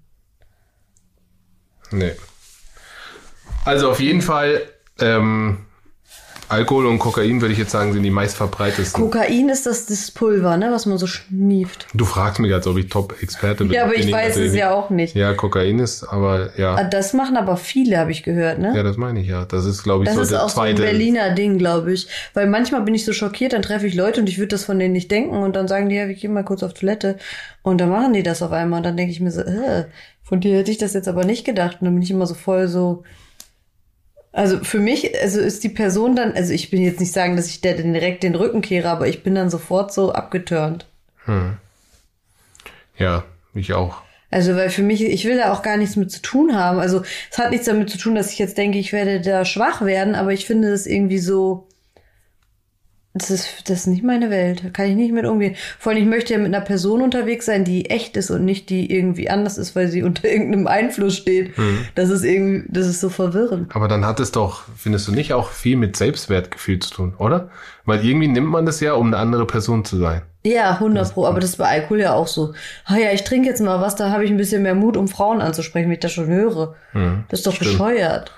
[1.91, 2.13] Nee.
[3.65, 4.61] Also auf jeden Fall,
[4.99, 5.65] ähm,
[6.49, 9.01] Alkohol und Kokain, würde ich jetzt sagen, sind die meistverbreitetsten.
[9.03, 11.87] Kokain ist das, das Pulver, ne, was man so schnieft.
[11.93, 13.73] du fragst mich, als ob ich Top-Experte bin.
[13.73, 15.15] Ja, aber Bin ich weiß natürlich es ja auch nicht.
[15.15, 16.83] Ja, Kokain ist, aber Ah, ja.
[16.85, 18.73] Das machen aber viele, habe ich gehört, ne?
[18.75, 19.45] Ja, das meine ich ja.
[19.45, 20.89] Das ist, glaube ich, Das so ist der auch so ein zweite.
[20.89, 22.07] Berliner Ding, glaube ich.
[22.33, 24.79] Weil manchmal bin ich so schockiert, dann treffe ich Leute und ich würde das von
[24.79, 27.17] denen nicht denken und dann sagen die, ja, wir gehen mal kurz auf Toilette
[27.61, 29.85] und dann machen die das auf einmal und dann denke ich mir so, äh,
[30.23, 32.33] von dir hätte ich das jetzt aber nicht gedacht und dann bin ich immer so
[32.35, 33.03] voll so.
[34.31, 37.47] Also für mich, also ist die Person dann, also ich bin jetzt nicht sagen, dass
[37.47, 40.85] ich der direkt den Rücken kehre, aber ich bin dann sofort so abgeturnt.
[42.97, 44.01] Ja, ich auch.
[44.31, 46.79] Also, weil für mich, ich will da auch gar nichts mit zu tun haben.
[46.79, 49.83] Also, es hat nichts damit zu tun, dass ich jetzt denke, ich werde da schwach
[49.83, 51.67] werden, aber ich finde das irgendwie so,
[53.13, 54.63] das ist, das ist nicht meine Welt.
[54.63, 55.55] Da kann ich nicht mit umgehen.
[55.79, 58.69] Vor allem, ich möchte ja mit einer Person unterwegs sein, die echt ist und nicht
[58.69, 61.53] die irgendwie anders ist, weil sie unter irgendeinem Einfluss steht.
[61.95, 63.75] Das ist irgendwie, das ist so verwirrend.
[63.75, 67.49] Aber dann hat es doch, findest du nicht, auch viel mit Selbstwertgefühl zu tun, oder?
[67.85, 70.21] Weil irgendwie nimmt man das ja, um eine andere Person zu sein.
[70.45, 71.25] Ja, 100 pro.
[71.25, 72.53] Aber das ist bei Alkohol ja auch so.
[72.85, 75.07] Ah ja, ich trinke jetzt mal was, da habe ich ein bisschen mehr Mut, um
[75.07, 76.75] Frauen anzusprechen, wenn ich das schon höre.
[77.27, 77.71] Das ist doch stimmt.
[77.71, 78.31] bescheuert.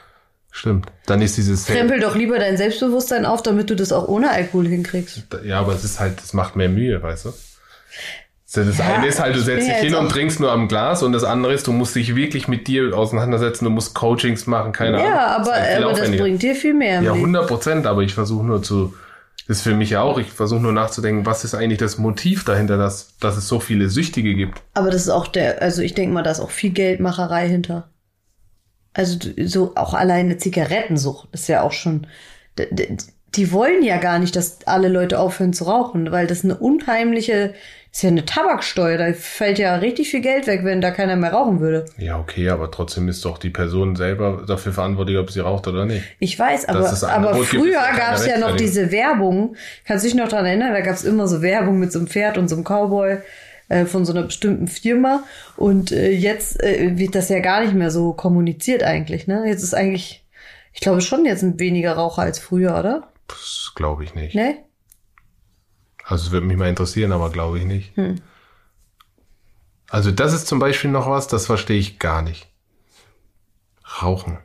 [0.51, 0.87] Stimmt.
[1.05, 4.67] Dann ist dieses Krempel doch lieber dein Selbstbewusstsein auf, damit du das auch ohne Alkohol
[4.67, 5.23] hinkriegst.
[5.45, 7.33] Ja, aber es ist halt, es macht mehr Mühe, weißt du?
[8.53, 11.13] Das Ja, eine ist halt, du setzt dich hin und trinkst nur am Glas und
[11.13, 14.97] das andere ist, du musst dich wirklich mit dir auseinandersetzen, du musst Coachings machen, keine
[14.97, 15.09] Ahnung.
[15.09, 16.95] Ja, Das aber, viel aber das bringt dir viel mehr.
[16.95, 17.35] Ja, Leben.
[17.35, 18.93] 100 Prozent, aber ich versuche nur zu,
[19.47, 22.43] das ist für mich ja auch, ich versuche nur nachzudenken, was ist eigentlich das Motiv
[22.43, 24.61] dahinter, dass, dass es so viele Süchtige gibt.
[24.73, 27.87] Aber das ist auch der, also ich denke mal, da ist auch viel Geldmacherei hinter.
[28.93, 32.07] Also so auch alleine Zigarettensucht ist ja auch schon.
[33.35, 37.53] Die wollen ja gar nicht, dass alle Leute aufhören zu rauchen, weil das eine unheimliche,
[37.93, 38.97] ist ja eine Tabaksteuer.
[38.97, 41.85] Da fällt ja richtig viel Geld weg, wenn da keiner mehr rauchen würde.
[41.97, 45.85] Ja, okay, aber trotzdem ist doch die Person selber dafür verantwortlich, ob sie raucht oder
[45.85, 46.03] nicht.
[46.19, 49.55] Ich weiß, aber, aber früher gab es ja noch diese Werbung.
[49.85, 50.73] Kannst du dich noch dran erinnern?
[50.73, 53.19] Da gab es immer so Werbung mit so einem Pferd und so einem Cowboy
[53.71, 55.23] äh, von so einer bestimmten Firma.
[55.55, 59.27] Und äh, jetzt äh, wird das ja gar nicht mehr so kommuniziert eigentlich.
[59.27, 59.45] Ne?
[59.47, 60.25] Jetzt ist eigentlich,
[60.73, 63.07] ich glaube schon jetzt ein weniger Raucher als früher, oder?
[63.27, 64.35] Das glaube ich nicht.
[64.35, 64.57] Ne?
[66.03, 67.95] Also es würde mich mal interessieren, aber glaube ich nicht.
[67.95, 68.15] Hm.
[69.89, 72.47] Also das ist zum Beispiel noch was, das verstehe ich gar nicht.
[74.01, 74.37] Rauchen.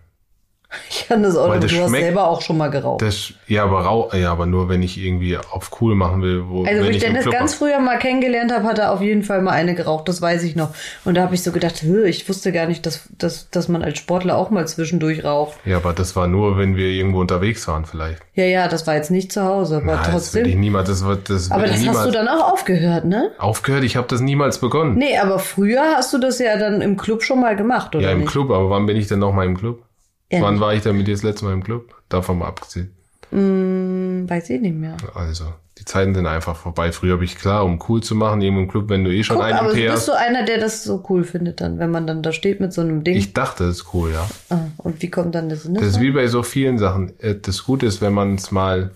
[0.91, 3.01] Ich kann das auch Weil das Du hast schmeckt- selber auch schon mal geraucht.
[3.01, 6.65] Das, ja, aber rau, ja, aber nur wenn ich irgendwie auf cool machen will, wo
[6.65, 9.41] Also, wo wenn ich Dennis ganz früher mal kennengelernt habe, hat er auf jeden Fall
[9.43, 10.71] mal eine geraucht, das weiß ich noch.
[11.05, 13.83] Und da habe ich so gedacht, "Hö, ich wusste gar nicht, dass, dass, dass man
[13.83, 15.57] als Sportler auch mal zwischendurch raucht.
[15.65, 18.21] Ja, aber das war nur, wenn wir irgendwo unterwegs waren, vielleicht.
[18.35, 20.61] Ja, ja, das war jetzt nicht zu Hause, aber Nein, das würde ich trotzdem.
[20.61, 23.31] niemals, das wird, das Aber das ich hast niemals du dann auch aufgehört, ne?
[23.39, 23.85] aufgehört.
[23.85, 24.97] Ich habe das niemals begonnen.
[24.97, 28.11] Nee, aber früher hast du das ja dann im Club schon mal gemacht, oder ja,
[28.13, 28.31] im nicht?
[28.31, 29.83] Club, aber wann bin ich denn noch mal im Club?
[30.31, 31.95] Ja, wann war ich denn mit dir das letzte Mal im Club?
[32.09, 32.93] Davon mal abgesehen.
[33.31, 34.97] Hm, weiß ich nicht mehr.
[35.15, 35.45] Also,
[35.79, 36.91] die Zeiten sind einfach vorbei.
[36.93, 39.37] Früher habe ich klar, um cool zu machen, irgendwo im Club, wenn du eh schon
[39.37, 40.09] Guck, einen aber Tee bist hast.
[40.09, 42.81] du einer, der das so cool findet dann, wenn man dann da steht mit so
[42.81, 43.17] einem Ding?
[43.17, 44.29] Ich dachte, das ist cool, ja.
[44.51, 47.19] ah, und wie kommt dann das in Das ist wie bei so vielen Sachen.
[47.21, 48.91] Äh, Das Gute ist, wenn man es mal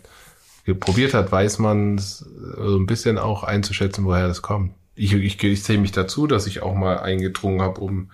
[0.78, 4.72] probiert hat, weiß man es so ein bisschen auch einzuschätzen, woher das kommt.
[4.94, 8.10] Ich, ich, ich zähle mich dazu, dass ich auch mal eingedrungen habe, um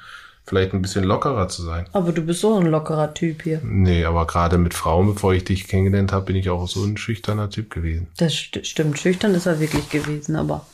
[0.47, 1.87] vielleicht ein bisschen lockerer zu sein.
[1.93, 3.61] Aber du bist so ein lockerer Typ hier.
[3.65, 6.97] Nee, aber gerade mit Frauen, bevor ich dich kennengelernt habe, bin ich auch so ein
[6.97, 8.07] schüchterner Typ gewesen.
[8.17, 10.65] Das st stimmt, schüchtern ist er wirklich gewesen, aber.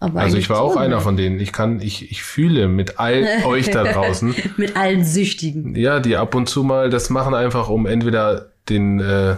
[0.00, 1.00] aber Also ich war auch einer ne?
[1.00, 1.38] von denen.
[1.38, 5.76] Ich kann, ich, ich fühle mit all euch da draußen, mit allen Süchtigen.
[5.76, 9.36] ja, die ab und zu mal das machen einfach, um entweder den, äh,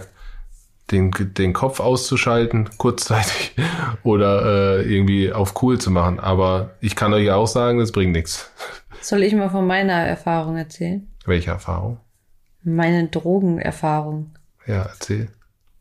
[0.91, 3.53] den, den Kopf auszuschalten, kurzzeitig,
[4.01, 6.19] oder äh, irgendwie auf cool zu machen.
[6.19, 8.51] Aber ich kann euch auch sagen, das bringt nichts.
[9.05, 11.07] Soll ich mal von meiner Erfahrung erzählen?
[11.27, 11.99] Welche Erfahrung?
[12.63, 14.33] Meine Drogenerfahrung.
[14.65, 15.29] Ja, erzähl.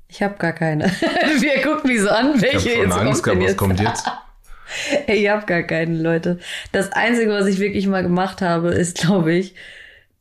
[0.09, 0.85] Ich habe gar keine.
[1.41, 4.07] Wir gucken mich so an, Ich welche habe schon jetzt Angst gehabt, was kommt jetzt?
[5.07, 6.39] Ich hab gar keine Leute.
[6.73, 9.55] Das Einzige, was ich wirklich mal gemacht habe, ist, glaube ich,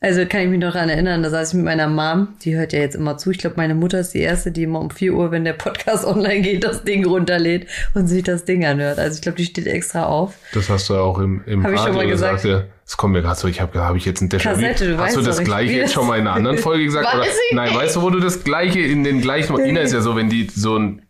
[0.03, 2.73] also kann ich mich noch daran erinnern, da saß ich mit meiner Mom, die hört
[2.73, 3.31] ja jetzt immer zu.
[3.31, 6.03] Ich glaube, meine Mutter ist die erste, die immer um 4 Uhr, wenn der Podcast
[6.05, 8.99] online geht, das Ding runterlädt und sich das Ding anhört.
[8.99, 10.33] Also ich glaube, die steht extra auf.
[10.53, 12.41] Das hast du ja auch im, im Hab ich schon mal gesagt.
[12.41, 12.63] gesagt.
[12.65, 12.67] Ja.
[12.83, 14.43] Das kommt mir gerade so, ich habe hab ich jetzt ein Déjà-vu.
[14.43, 17.05] Kassette, du Hast weißt du das gleiche jetzt schon mal in einer anderen Folge gesagt?
[17.13, 17.63] Weiß oder?
[17.63, 20.27] Nein, weißt du, wo du das gleiche in den gleichen, Ina ist ja so, wenn
[20.27, 21.01] die so ein,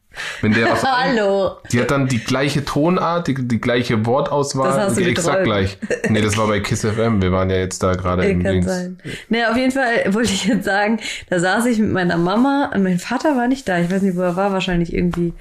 [0.41, 1.51] wenn der was ein- Hallo.
[1.71, 5.77] Die hat dann die gleiche Tonart, die, die gleiche Wortauswahl, Das hast du exakt gleich.
[6.09, 7.21] Nee, das war bei Kiss FM.
[7.21, 8.65] Wir waren ja jetzt da gerade im Kann Dings.
[8.65, 8.97] sein.
[9.29, 10.99] Naja, auf jeden Fall wollte ich jetzt sagen,
[11.29, 13.79] da saß ich mit meiner Mama und mein Vater war nicht da.
[13.79, 15.33] Ich weiß nicht, wo er war, wahrscheinlich irgendwie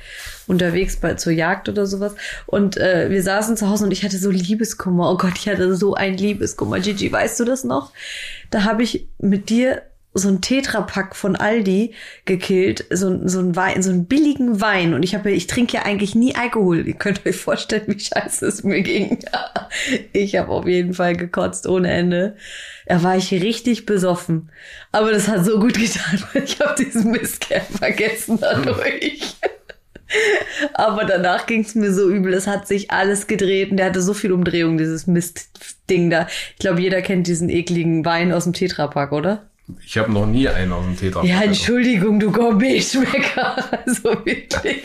[0.47, 2.15] unterwegs bei, zur Jagd oder sowas.
[2.47, 5.11] Und äh, wir saßen zu Hause und ich hatte so Liebeskummer.
[5.11, 6.81] Oh Gott, ich hatte so ein Liebeskummer.
[6.81, 7.93] Gigi, weißt du das noch?
[8.51, 9.83] Da habe ich mit dir
[10.15, 11.95] so ein Tetrapack von Aldi
[12.25, 14.93] gekillt, so, so ein Wein, so einen billigen Wein.
[14.95, 16.87] Und ich habe, ich trinke ja eigentlich nie Alkohol.
[16.87, 19.19] Ihr könnt euch vorstellen, wie scheiße es mir ging.
[20.13, 22.37] Ich habe auf jeden Fall gekotzt ohne Ende.
[22.87, 24.51] Da war ich richtig besoffen.
[24.91, 29.37] Aber das hat so gut getan, weil ich habe diesen Mistkerl vergessen dadurch.
[30.75, 32.35] Aber danach ging es mir so übel.
[32.35, 36.27] Es hat sich alles gedreht und der hatte so viel Umdrehung, dieses Mistding da.
[36.53, 39.51] Ich glaube, jeder kennt diesen ekligen Wein aus dem Tetrapack, oder?
[39.85, 41.25] Ich habe noch nie einen aus dem Tetra.
[41.25, 43.57] Ja, Entschuldigung, du Gourmet-Schmecker.
[43.87, 44.83] Also wirklich.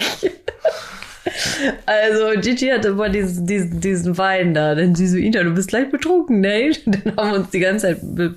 [1.85, 4.75] Also Gigi hatte immer diesen, diesen, diesen Wein da.
[4.75, 6.71] Dann sie so, Ina, du bist gleich betrunken, ne?
[6.85, 8.35] Dann haben wir uns die ganze Zeit, be-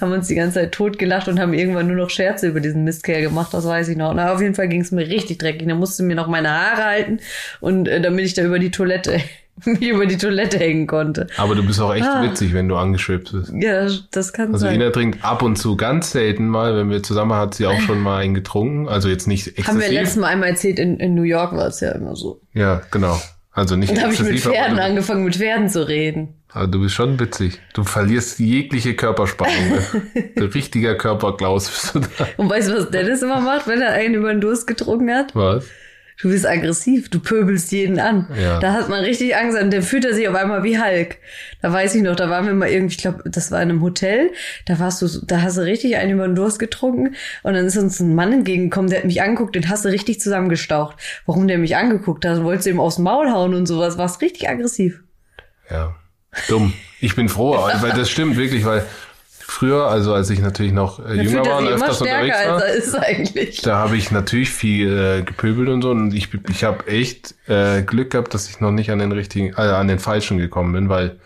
[0.00, 3.22] haben uns die ganze Zeit totgelacht und haben irgendwann nur noch Scherze über diesen Mistkerl
[3.22, 4.12] gemacht, das weiß ich noch.
[4.14, 5.68] Na, auf jeden Fall ging es mir richtig dreckig.
[5.68, 7.18] Da musste mir noch meine Haare halten
[7.60, 9.20] und äh, damit ich da über die Toilette,
[9.64, 11.26] mich über die Toilette hängen konnte.
[11.36, 12.22] Aber du bist auch echt Ah.
[12.22, 13.52] witzig, wenn du angeschwipst bist.
[13.56, 14.74] Ja, das kann Also sein.
[14.76, 18.00] Ina trinkt ab und zu ganz selten mal, wenn wir zusammen hat sie auch schon
[18.00, 18.88] mal einen getrunken.
[18.88, 19.68] Also jetzt nicht exzessiv.
[19.68, 22.40] Haben wir letztes Mal einmal erzählt, in, in New York war es ja immer so.
[22.52, 23.20] Ja, genau.
[23.52, 26.34] Also nicht Und habe ich mit Pferden angefangen, mit Pferden zu reden.
[26.52, 27.60] aber du bist schon witzig.
[27.72, 29.68] Du verlierst jegliche Körperspannung.
[29.70, 30.02] ne?
[30.36, 32.26] Ein richtiger Körperklaus bist du da.
[32.36, 35.36] Und weißt du, was Dennis immer macht, wenn er einen über den Durst getrunken hat?
[35.36, 35.66] Was?
[36.20, 38.28] Du bist aggressiv, du pöbelst jeden an.
[38.40, 38.60] Ja.
[38.60, 41.18] Da hat man richtig Angst und dann fühlt er sich auf einmal wie Hulk.
[41.60, 43.82] Da weiß ich noch, da waren wir mal irgendwie, ich glaube, das war in einem
[43.82, 44.30] Hotel,
[44.66, 47.76] da warst du, da hast du richtig einen über den Durst getrunken und dann ist
[47.76, 50.96] uns ein Mann entgegengekommen, der hat mich angeguckt, den hast du richtig zusammengestaucht.
[51.26, 54.48] Warum der mich angeguckt hat, wolltest du ihm aufs Maul hauen und sowas, warst richtig
[54.48, 55.02] aggressiv.
[55.68, 55.96] Ja.
[56.48, 56.72] Dumm.
[57.00, 58.84] Ich bin froh, weil das stimmt wirklich, weil
[59.54, 62.62] früher, also als ich natürlich noch äh, jünger fühlt war und öfters unterwegs war, als
[62.62, 63.62] er ist eigentlich.
[63.62, 67.82] da habe ich natürlich viel äh, gepöbelt und so und ich, ich habe echt äh,
[67.82, 70.88] Glück gehabt, dass ich noch nicht an den richtigen, äh, an den falschen gekommen bin,
[70.88, 71.16] weil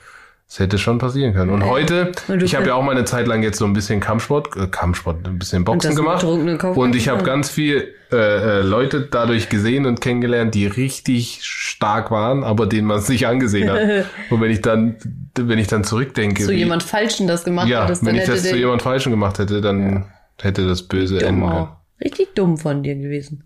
[0.50, 1.50] es hätte schon passieren können.
[1.50, 4.00] Und heute, Und ich habe ja auch mal eine Zeit lang jetzt so ein bisschen
[4.00, 6.24] Kampfsport, äh, Kampfsport, ein bisschen Boxen gemacht.
[6.24, 7.24] Und ich habe Ja.
[7.26, 12.86] ganz viel äh, äh, Leute dadurch gesehen und kennengelernt, die richtig stark waren, aber denen
[12.86, 14.06] man es nicht angesehen hat.
[14.30, 14.96] und wenn ich dann,
[15.38, 18.32] wenn ich dann zurückdenke, Zu wie- jemand Falschen das gemacht ja, hättest, wenn ich hätte
[18.32, 20.06] das zu jemand Falschen gemacht hätte, dann
[20.40, 21.68] hätte das böse dumm enden können.
[22.02, 23.44] Richtig dumm von dir gewesen.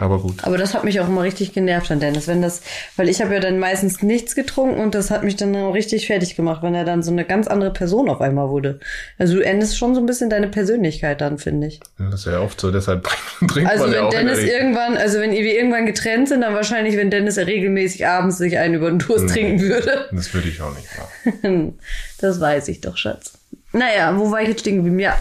[0.00, 0.42] Aber gut.
[0.42, 2.62] Aber das hat mich auch immer richtig genervt an Dennis, wenn das,
[2.96, 6.06] weil ich habe ja dann meistens nichts getrunken und das hat mich dann auch richtig
[6.06, 8.80] fertig gemacht, wenn er dann so eine ganz andere Person auf einmal wurde.
[9.18, 11.80] Also du endest schon so ein bisschen deine Persönlichkeit dann, finde ich.
[11.98, 13.06] Das ist ja oft so, deshalb
[13.46, 16.30] trinkt Also man ja wenn auch in der Dennis irgendwann, also wenn wir irgendwann getrennt
[16.30, 20.08] sind, dann wahrscheinlich, wenn Dennis ja regelmäßig abends sich einen über den Durst trinken würde.
[20.12, 21.78] Das würde ich auch nicht machen.
[22.20, 23.32] Das weiß ich doch, Schatz.
[23.72, 24.98] Naja, wo war ich jetzt stehen geblieben?
[24.98, 25.16] Ja.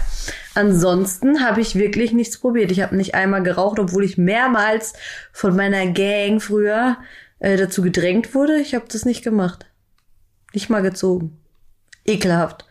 [0.59, 2.69] Ansonsten habe ich wirklich nichts probiert.
[2.69, 4.91] Ich habe nicht einmal geraucht, obwohl ich mehrmals
[5.31, 6.97] von meiner Gang früher
[7.39, 8.59] äh, dazu gedrängt wurde.
[8.59, 9.67] Ich habe das nicht gemacht.
[10.53, 11.37] Nicht mal gezogen.
[12.05, 12.65] Ekelhaft.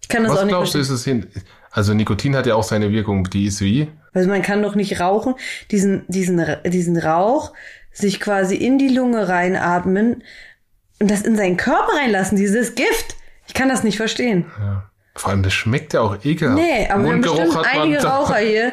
[0.00, 1.26] Ich kann das Was auch nicht glaubst du, ist es hin?
[1.72, 3.90] Also Nikotin hat ja auch seine Wirkung, die ist wie?
[4.12, 5.34] Also man kann doch nicht rauchen,
[5.72, 7.52] diesen, diesen, diesen Rauch
[7.90, 10.22] sich quasi in die Lunge reinatmen
[11.00, 13.16] und das in seinen Körper reinlassen, dieses Gift.
[13.48, 14.44] Ich kann das nicht verstehen.
[14.56, 14.88] Ja.
[15.16, 16.58] Vor allem, das schmeckt ja auch ekelhaft.
[16.60, 18.72] Nee, aber wir haben Mundgeruch bestimmt hat man einige da- Raucher hier,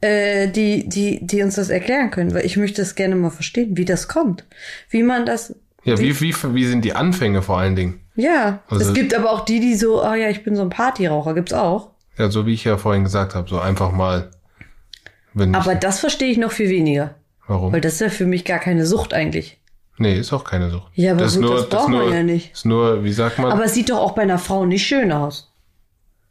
[0.00, 3.76] äh, die, die, die uns das erklären können, weil ich möchte das gerne mal verstehen,
[3.76, 4.44] wie das kommt.
[4.90, 5.54] Wie man das.
[5.84, 8.00] Ja, wie, wie, wie sind die Anfänge vor allen Dingen?
[8.16, 8.60] Ja.
[8.68, 11.34] Also- es gibt aber auch die, die so, oh ja, ich bin so ein Partyraucher,
[11.34, 11.90] gibt's auch.
[12.18, 14.30] Ja, so wie ich ja vorhin gesagt habe, so einfach mal.
[15.54, 17.14] Aber das verstehe ich noch viel weniger.
[17.46, 17.72] warum?
[17.72, 19.58] Weil das ist ja für mich gar keine Sucht eigentlich.
[19.96, 20.90] Nee, ist auch keine Sucht.
[20.94, 22.52] Ja, aber das gut, nur, das braucht ist nur, man ja nicht.
[22.52, 23.50] Ist nur, wie sagt man?
[23.52, 25.51] Aber es sieht doch auch bei einer Frau nicht schön aus.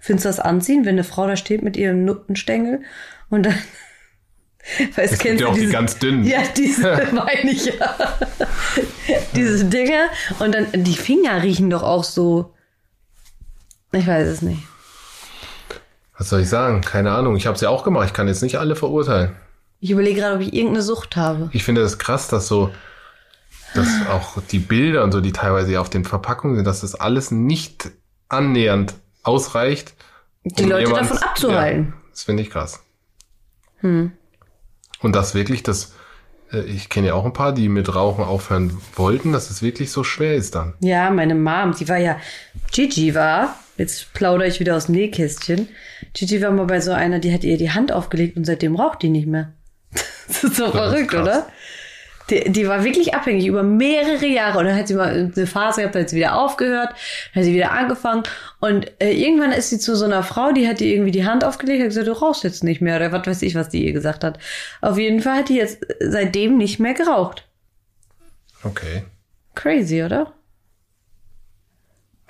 [0.01, 2.81] Findest du das anziehen, wenn eine Frau da steht mit ihrem Nuttenstängel
[3.29, 3.55] und dann.
[4.95, 6.23] Weil es gibt ja auch die diese- ganz dünnen.
[6.25, 7.95] Ja, diese meine ich ja.
[9.35, 10.07] diese Dinger.
[10.39, 12.53] Und dann, die Finger riechen doch auch so.
[13.91, 14.63] Ich weiß es nicht.
[16.17, 16.81] Was soll ich sagen?
[16.81, 17.35] Keine Ahnung.
[17.35, 18.07] Ich habe es ja auch gemacht.
[18.07, 19.35] Ich kann jetzt nicht alle verurteilen.
[19.79, 21.49] Ich überlege gerade, ob ich irgendeine Sucht habe.
[21.53, 22.71] Ich finde das krass, dass so
[23.73, 27.31] dass auch die Bilder und so, die teilweise auf den Verpackungen sind, dass das alles
[27.31, 27.89] nicht
[28.29, 29.93] annähernd ausreicht.
[30.43, 31.85] Die um Leute jemand- davon abzuhalten.
[31.95, 32.81] Ja, das finde ich krass.
[33.81, 34.11] Und
[35.01, 35.93] das wirklich, das,
[36.51, 39.91] äh, ich kenne ja auch ein paar, die mit Rauchen aufhören wollten, dass es wirklich
[39.91, 40.75] so schwer ist dann.
[40.79, 42.17] Ja, meine Mom, die war ja,
[42.71, 45.67] Gigi war, jetzt plaudere ich wieder aus dem Nähkästchen.
[46.13, 49.01] Gigi war mal bei so einer, die hat ihr die Hand aufgelegt und seitdem raucht
[49.01, 49.53] die nicht mehr.
[50.27, 51.21] Das ist so ist verrückt, krass.
[51.23, 51.47] oder?
[52.29, 55.81] Die, die war wirklich abhängig über mehrere Jahre und dann hat sie mal eine Phase
[55.81, 58.23] gehabt, da hat sie wieder aufgehört, dann hat sie wieder angefangen
[58.59, 61.43] und äh, irgendwann ist sie zu so einer Frau, die hat ihr irgendwie die Hand
[61.43, 63.91] aufgelegt, hat gesagt, du rauchst jetzt nicht mehr oder was weiß ich, was die ihr
[63.93, 64.39] gesagt hat.
[64.81, 67.47] Auf jeden Fall hat die jetzt seitdem nicht mehr geraucht.
[68.63, 69.03] Okay.
[69.55, 70.33] Crazy, oder?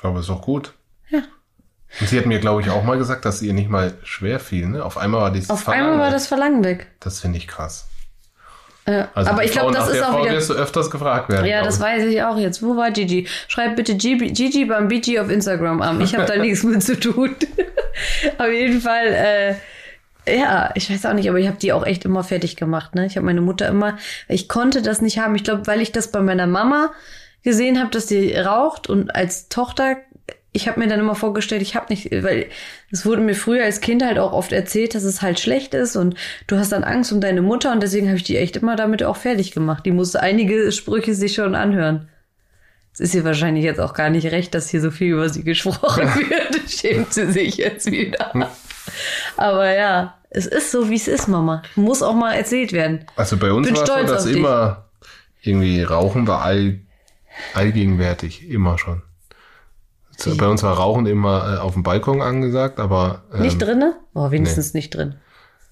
[0.01, 0.73] Aber ist doch gut.
[1.09, 1.21] Ja.
[1.99, 4.67] Und sie hat mir, glaube ich, auch mal gesagt, dass ihr nicht mal schwer fiel.
[4.67, 4.83] Ne?
[4.83, 6.13] Auf einmal war dieses Auf Verlangen einmal war weg.
[6.13, 6.87] das Verlangen weg.
[7.01, 7.87] Das finde ich krass.
[8.85, 10.33] Äh, Also aber ich glaube, das ist auch Frau wieder.
[10.33, 11.45] wirst du öfters gefragt werden.
[11.45, 11.81] Ja, das ich.
[11.81, 12.63] weiß ich auch jetzt.
[12.63, 13.27] Wo war Gigi?
[13.47, 16.01] Schreib bitte Gigi, Gigi beim BG auf Instagram an.
[16.01, 17.35] Ich habe da nichts mit zu tun.
[18.37, 19.55] auf jeden Fall, äh,
[20.37, 22.95] ja, ich weiß auch nicht, aber ich habe die auch echt immer fertig gemacht.
[22.95, 23.05] Ne?
[23.05, 25.35] Ich habe meine Mutter immer, ich konnte das nicht haben.
[25.35, 26.91] Ich glaube, weil ich das bei meiner Mama
[27.43, 29.97] gesehen habe, dass die raucht und als Tochter,
[30.53, 32.47] ich habe mir dann immer vorgestellt, ich habe nicht, weil
[32.91, 35.95] es wurde mir früher als Kind halt auch oft erzählt, dass es halt schlecht ist
[35.95, 36.15] und
[36.47, 39.03] du hast dann Angst um deine Mutter und deswegen habe ich die echt immer damit
[39.03, 39.85] auch fertig gemacht.
[39.85, 42.09] Die musste einige Sprüche sich schon anhören.
[42.93, 45.45] Es ist ihr wahrscheinlich jetzt auch gar nicht recht, dass hier so viel über sie
[45.45, 46.69] gesprochen wird.
[46.69, 48.33] Schämt sie sich jetzt wieder.
[49.37, 51.61] Aber ja, es ist so, wie es ist, Mama.
[51.77, 53.05] Muss auch mal erzählt werden.
[53.15, 54.35] Also bei uns Bin war so, stolz dass dich.
[54.35, 54.89] immer
[55.41, 56.81] irgendwie Rauchen war all,
[57.53, 59.01] allgegenwärtig, immer schon.
[60.21, 60.37] So, Wie?
[60.37, 63.95] bei uns war Rauchen immer äh, auf dem Balkon angesagt, aber, ähm, Nicht drinne?
[64.13, 65.15] Oh, wenigstens nicht drin.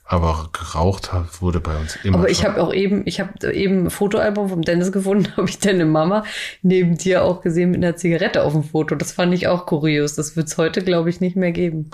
[0.05, 3.85] aber geraucht hat- wurde bei uns immer Aber ich habe auch eben, ich habe eben
[3.85, 6.23] ein Fotoalbum vom Dennis gefunden, habe ich deine Mama
[6.63, 8.95] neben dir auch gesehen mit einer Zigarette auf dem Foto.
[8.95, 10.15] Das fand ich auch kurios.
[10.15, 11.91] Das wird's heute, glaube ich, nicht mehr geben.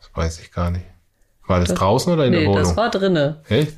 [0.00, 0.84] Das weiß ich gar nicht.
[1.48, 2.62] War das, draußen oder in nee, der Wohnung?
[2.62, 3.40] das war drinne.
[3.48, 3.72] Echt?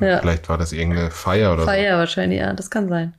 [0.00, 0.18] Ja.
[0.20, 3.14] Vielleicht war das irgendeine Feier oder Feier wahrscheinlich, ja, das kann sein.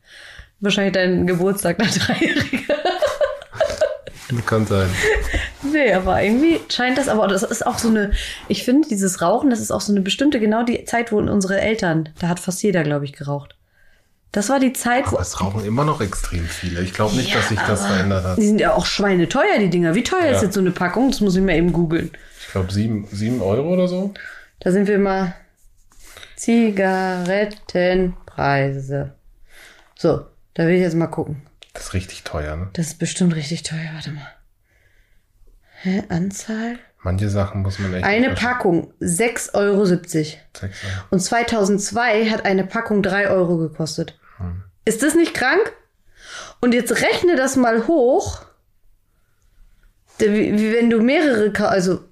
[0.60, 2.74] Wahrscheinlich dein Geburtstag nach Dreijähriger.
[4.45, 4.89] Kann sein.
[5.74, 8.12] Nee, aber irgendwie scheint das, aber das ist auch so eine,
[8.48, 11.60] ich finde, dieses Rauchen, das ist auch so eine bestimmte, genau die Zeit, wo unsere
[11.60, 13.56] Eltern, da hat fast jeder, glaube ich, geraucht.
[14.32, 15.17] Das war die Zeit, wo.
[15.17, 16.82] Es rauchen immer noch extrem viele.
[16.82, 18.38] Ich glaube nicht, Ja, dass sich das verändert hat.
[18.38, 19.95] Die sind ja auch schweineteuer, die Dinger.
[19.95, 20.43] Wie teuer ist Ja.
[20.43, 21.10] jetzt so eine Packung?
[21.10, 22.12] Das muss ich mir eben googeln.
[22.41, 24.13] Ich glaube sieben, sieben Euro oder so.
[24.60, 25.34] Da sind wir mal.
[26.36, 29.13] Zigarettenpreise.
[29.98, 30.21] So,
[30.54, 31.41] da will ich jetzt mal gucken.
[31.76, 32.70] Das ist richtig teuer, ne?
[32.74, 33.92] Das ist bestimmt richtig teuer.
[33.94, 34.28] Warte mal.
[35.82, 36.04] Hä?
[36.10, 36.80] Anzahl?
[37.04, 38.04] Manche Sachen muss man echt.
[38.04, 39.86] Eine Packung 6,70 Euro.
[39.86, 40.34] Sechs
[40.64, 40.74] Euro.
[41.12, 44.18] Und 2002 hat eine Packung 3 Euro gekostet.
[44.86, 45.72] Ist das nicht krank?
[46.62, 48.42] Und jetzt rechne das mal hoch.
[50.18, 52.06] Wie, wenn du mehrere, also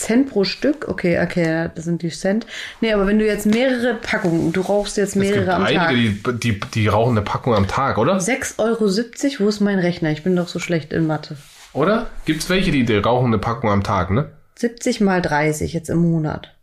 [0.00, 2.46] Cent pro Stück, okay, okay, das sind die Cent.
[2.80, 5.88] Nee, aber wenn du jetzt mehrere Packungen, du rauchst jetzt Es gibt mehrere am Tag.
[5.88, 8.16] einige, die, die, die rauchen eine Packung am Tag, oder?
[8.16, 10.10] 6,70 Euro, wo ist mein Rechner?
[10.10, 11.36] Ich bin doch so schlecht in Mathe.
[11.72, 12.06] Oder?
[12.24, 14.32] Gibt's welche, die, die rauchen eine Packung am Tag, ne?
[14.56, 16.54] 70 mal 30 jetzt im Monat.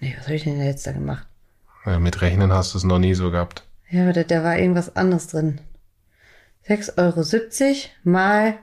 [0.00, 1.26] Nee, was habe ich denn jetzt da gemacht?
[1.86, 3.64] Ja, mit Rechnen hast du es noch nie so gehabt.
[3.90, 5.60] Ja, aber da, da war irgendwas anderes drin.
[6.68, 8.54] 6,70 Euro mal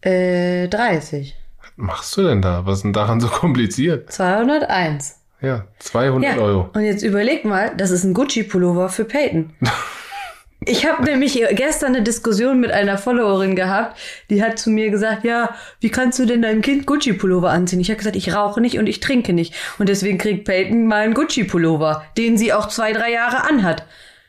[0.00, 1.36] äh, 30.
[1.80, 2.66] Machst du denn da?
[2.66, 4.12] Was ist denn daran so kompliziert?
[4.12, 5.16] 201.
[5.40, 6.68] Ja, 200 Ja, Euro.
[6.74, 9.50] und jetzt überleg mal, das ist ein Gucci-Pullover für Peyton.
[10.66, 15.24] Ich habe nämlich gestern eine Diskussion mit einer Followerin gehabt, die hat zu mir gesagt,
[15.24, 17.80] ja, wie kannst du denn deinem Kind Gucci-Pullover anziehen?
[17.80, 19.54] Ich habe gesagt, ich rauche nicht und ich trinke nicht.
[19.78, 23.86] Und deswegen kriegt Peyton mal einen Gucci-Pullover, den sie auch zwei, drei Jahre anhat.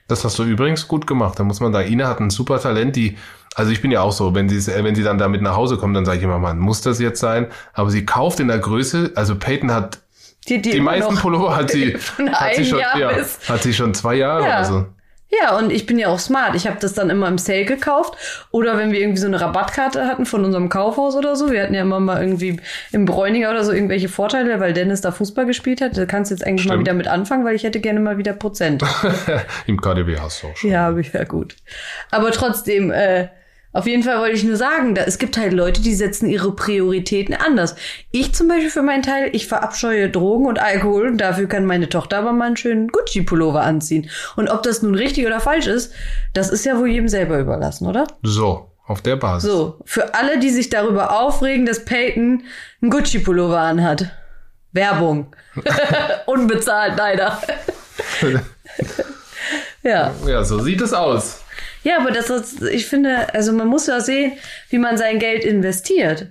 [0.07, 1.37] Das hast du übrigens gut gemacht.
[1.37, 3.17] Da muss man sagen, Ina hat ein super Talent, die,
[3.55, 5.95] also ich bin ja auch so, wenn sie, wenn sie dann damit nach Hause kommt,
[5.95, 7.47] dann sage ich immer, Mann, muss das jetzt sein?
[7.73, 9.99] Aber sie kauft in der Größe, also Peyton hat,
[10.47, 11.93] Die, die immer meisten Pullover hat sie,
[12.31, 13.11] hat sie schon, ja,
[13.49, 14.59] hat sie schon zwei Jahre Ja.
[14.59, 14.85] oder so.
[15.33, 16.55] Ja, und ich bin ja auch smart.
[16.55, 18.15] Ich habe das dann immer im Sale gekauft.
[18.51, 21.53] Oder wenn wir irgendwie so eine Rabattkarte hatten von unserem Kaufhaus oder so.
[21.53, 22.59] Wir hatten ja immer mal irgendwie
[22.91, 25.95] im Bräuninger oder so irgendwelche Vorteile, weil Dennis da Fußball gespielt hat.
[25.97, 26.85] Da kannst du jetzt eigentlich mal Stimmt.
[26.85, 28.83] wieder mit anfangen, weil ich hätte gerne mal wieder Prozent.
[29.67, 30.69] Im KDW hast du auch schon.
[30.69, 31.55] ja, habe ich ja gut.
[32.09, 33.29] Aber trotzdem, äh,
[33.73, 36.55] auf jeden Fall wollte ich nur sagen, da, es gibt halt Leute, die setzen ihre
[36.55, 37.75] Prioritäten anders.
[38.11, 41.87] Ich zum Beispiel für meinen Teil, ich verabscheue Drogen und Alkohol und dafür kann meine
[41.87, 44.09] Tochter aber mal einen schönen Gucci-Pullover anziehen.
[44.35, 45.93] Und ob das nun richtig oder falsch ist,
[46.33, 48.07] das ist ja wohl jedem selber überlassen, oder?
[48.23, 49.49] So, auf der Basis.
[49.49, 52.43] So, für alle, die sich darüber aufregen, dass Peyton
[52.81, 54.11] einen Gucci-Pullover anhat.
[54.73, 55.35] Werbung.
[56.25, 57.41] Unbezahlt, leider.
[59.83, 60.13] Ja.
[60.27, 61.41] Ja, so sieht es aus.
[61.83, 64.33] Ja, aber das ist, ich finde, also man muss ja sehen,
[64.69, 66.27] wie man sein Geld investiert.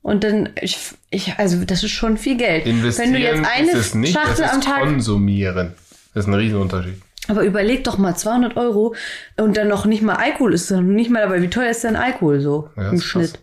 [0.00, 0.78] Und dann, ich,
[1.10, 2.66] ich, also das ist schon viel Geld.
[2.66, 5.74] Investieren Wenn du jetzt eine ist es nicht, Schachtel am Tag konsumieren.
[6.14, 7.00] Das ist ein Riesenunterschied.
[7.28, 8.94] Aber überleg doch mal, 200 Euro
[9.36, 11.40] und dann noch nicht mal Alkohol ist dann nicht mal dabei.
[11.40, 13.10] Wie teuer ist denn Alkohol so Ja, im ist krass.
[13.10, 13.38] Schnitt?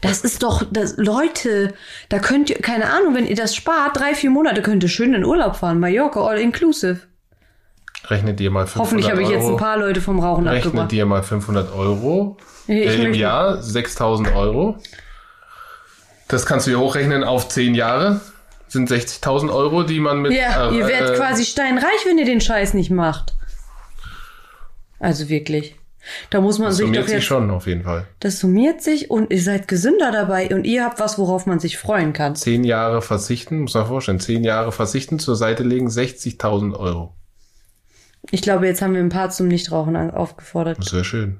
[0.00, 1.74] Das ist doch, das, Leute,
[2.08, 5.14] da könnt ihr, keine Ahnung, wenn ihr das spart, drei, vier Monate könnt ihr schön
[5.14, 5.78] in Urlaub fahren.
[5.78, 7.00] Mallorca, all inclusive.
[8.08, 10.92] Rechnet dir mal 500 Hoffentlich habe ich jetzt ein paar Leute vom Rauchen Rechnet abgebracht.
[10.92, 12.36] dir mal 500 Euro
[12.68, 14.76] Ich im Jahr, 6000 Euro.
[16.28, 18.20] Das kannst du dir hochrechnen auf 10 Jahre.
[18.68, 20.32] Sind 60.000 Euro, die man mit.
[20.32, 23.34] Ja, äh, ihr werdet äh, quasi steinreich, wenn ihr den Scheiß nicht macht.
[24.98, 25.76] Also wirklich.
[26.30, 28.06] Da muss man Das sich summiert doch sich jetzt, schon auf jeden Fall.
[28.20, 31.78] das summiert sich und ihr seid gesünder dabei und ihr habt was, worauf man sich
[31.78, 32.36] freuen kann.
[32.36, 37.12] 10 Jahre verzichten, muss man vorstellen, 10 Jahre verzichten, zur Seite legen, 60.000 Euro.
[38.30, 40.78] Ich glaube, jetzt haben wir ein paar zum Nichtrauchen aufgefordert.
[40.80, 41.38] Das wäre schön.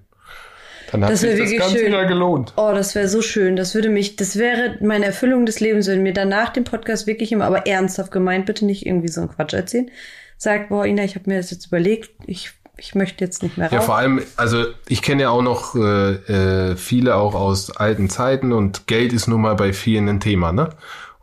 [0.93, 1.87] Dann hat Das sich das wirklich Ganze schön.
[1.89, 2.53] wieder gelohnt.
[2.57, 3.57] Oh, das wäre so schön.
[3.57, 7.33] Das würde mich, das wäre meine Erfüllung des Lebens, wenn mir danach dem Podcast wirklich
[7.33, 9.91] immer, aber ernsthaft gemeint, bitte nicht irgendwie so einen Quatsch erzählen.
[10.39, 13.69] Sagt, boah, Ina, ich habe mir das jetzt überlegt, ich, ich möchte jetzt nicht mehr
[13.71, 13.87] Ja, rauchen.
[13.87, 18.53] vor allem, also ich kenne ja auch noch äh, äh, viele auch aus alten Zeiten
[18.53, 20.69] und Geld ist nun mal bei vielen ein Thema, ne?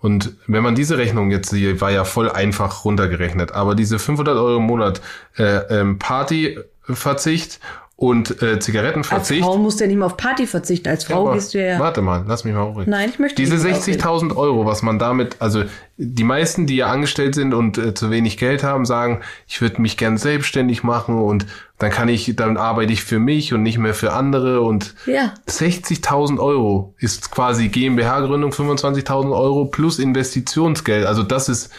[0.03, 4.35] Und wenn man diese Rechnung jetzt, die war ja voll einfach runtergerechnet, aber diese 500
[4.35, 4.99] Euro im Monat
[5.37, 7.61] äh, ähm, Partyverzicht
[7.95, 9.43] und äh, Als Zigarettenverzicht.
[9.43, 10.89] Frau musst du ja nicht mehr auf Party verzichten.
[10.89, 11.79] Als Frau Aber gehst du ja.
[11.79, 12.87] Warte mal, lass mich mal ruhig.
[12.87, 14.01] Nein, ich möchte Diese nicht ausreden.
[14.01, 15.63] 60.000 Euro, was man damit, also
[15.97, 19.79] die meisten, die ja angestellt sind und äh, zu wenig Geld haben, sagen, ich würde
[19.81, 21.45] mich gern selbstständig machen und
[21.77, 25.33] dann kann ich, dann arbeite ich für mich und nicht mehr für andere und Ja.
[25.47, 31.05] 60.000 Euro ist quasi GmbH-Gründung 25.000 Euro plus Investitionsgeld.
[31.05, 31.71] Also das ist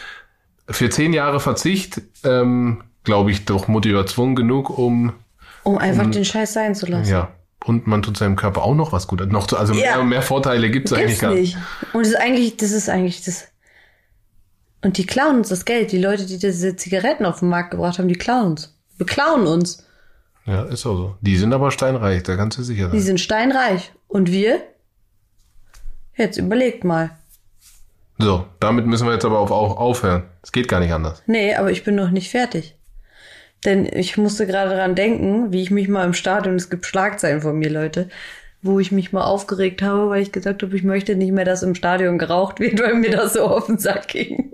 [0.69, 5.13] für zehn Jahre Verzicht, ähm, glaube ich, doch Motivation genug, um
[5.65, 7.11] Um einfach den Scheiß sein zu lassen.
[7.11, 7.31] ja
[7.65, 9.25] und man tut seinem Körper auch noch was Gutes.
[9.29, 9.95] Noch zu, also Ja.
[9.97, 11.57] mehr, mehr Vorteile gibt's eigentlich Gibt's gar nicht.
[11.93, 13.45] Und das ist eigentlich, das ist eigentlich das.
[14.83, 15.91] Und die klauen uns das Geld.
[15.91, 18.77] Die Leute, die diese Zigaretten auf den Markt gebracht haben, die klauen uns.
[18.99, 19.83] Beklauen uns.
[20.45, 21.15] Ja, ist auch so.
[21.21, 23.05] Die sind aber steinreich, da kannst du sicher Die sein.
[23.07, 23.91] sind steinreich.
[24.07, 24.61] Und wir?
[26.15, 27.17] Jetzt überlegt mal.
[28.19, 30.23] So, damit müssen wir jetzt aber auch aufhören.
[30.43, 31.23] Es geht gar nicht anders.
[31.25, 32.74] Nee, aber ich bin noch nicht fertig.
[33.65, 37.41] Denn ich musste gerade dran denken, wie ich mich mal im Stadion, es gibt Schlagzeilen
[37.41, 38.09] von mir, Leute,
[38.61, 41.63] wo ich mich mal aufgeregt habe, weil ich gesagt habe, ich möchte nicht mehr, dass
[41.63, 44.51] im Stadion geraucht wird, weil mir das so auf den Sack ging.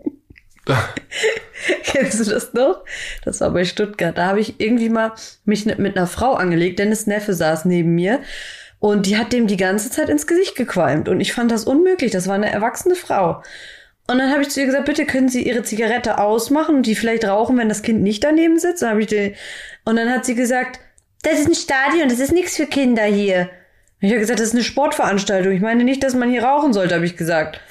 [1.84, 2.84] Kennst du das noch?
[3.24, 4.18] Das war bei Stuttgart.
[4.18, 5.14] Da habe ich irgendwie mal
[5.46, 6.80] mich ne- mit einer Frau angelegt.
[6.80, 8.22] Dennis Neffe saß neben mir
[8.80, 11.10] und die hat dem die ganze Zeit ins Gesicht gequalmt.
[11.10, 12.12] Und ich fand das unmöglich.
[12.12, 13.44] Das war eine erwachsene Frau.
[14.08, 16.96] Und dann habe ich zu ihr gesagt, bitte können Sie Ihre Zigarette ausmachen und die
[16.96, 18.84] vielleicht rauchen, wenn das Kind nicht daneben sitzt.
[18.84, 19.36] Ich die,
[19.86, 20.80] und dann hat sie gesagt,
[21.24, 23.50] das ist ein Stadion, das ist nichts für Kinder hier.
[24.02, 25.54] Und ich habe gesagt, das ist eine Sportveranstaltung.
[25.54, 27.62] Ich meine nicht, dass man hier rauchen sollte, habe ich gesagt.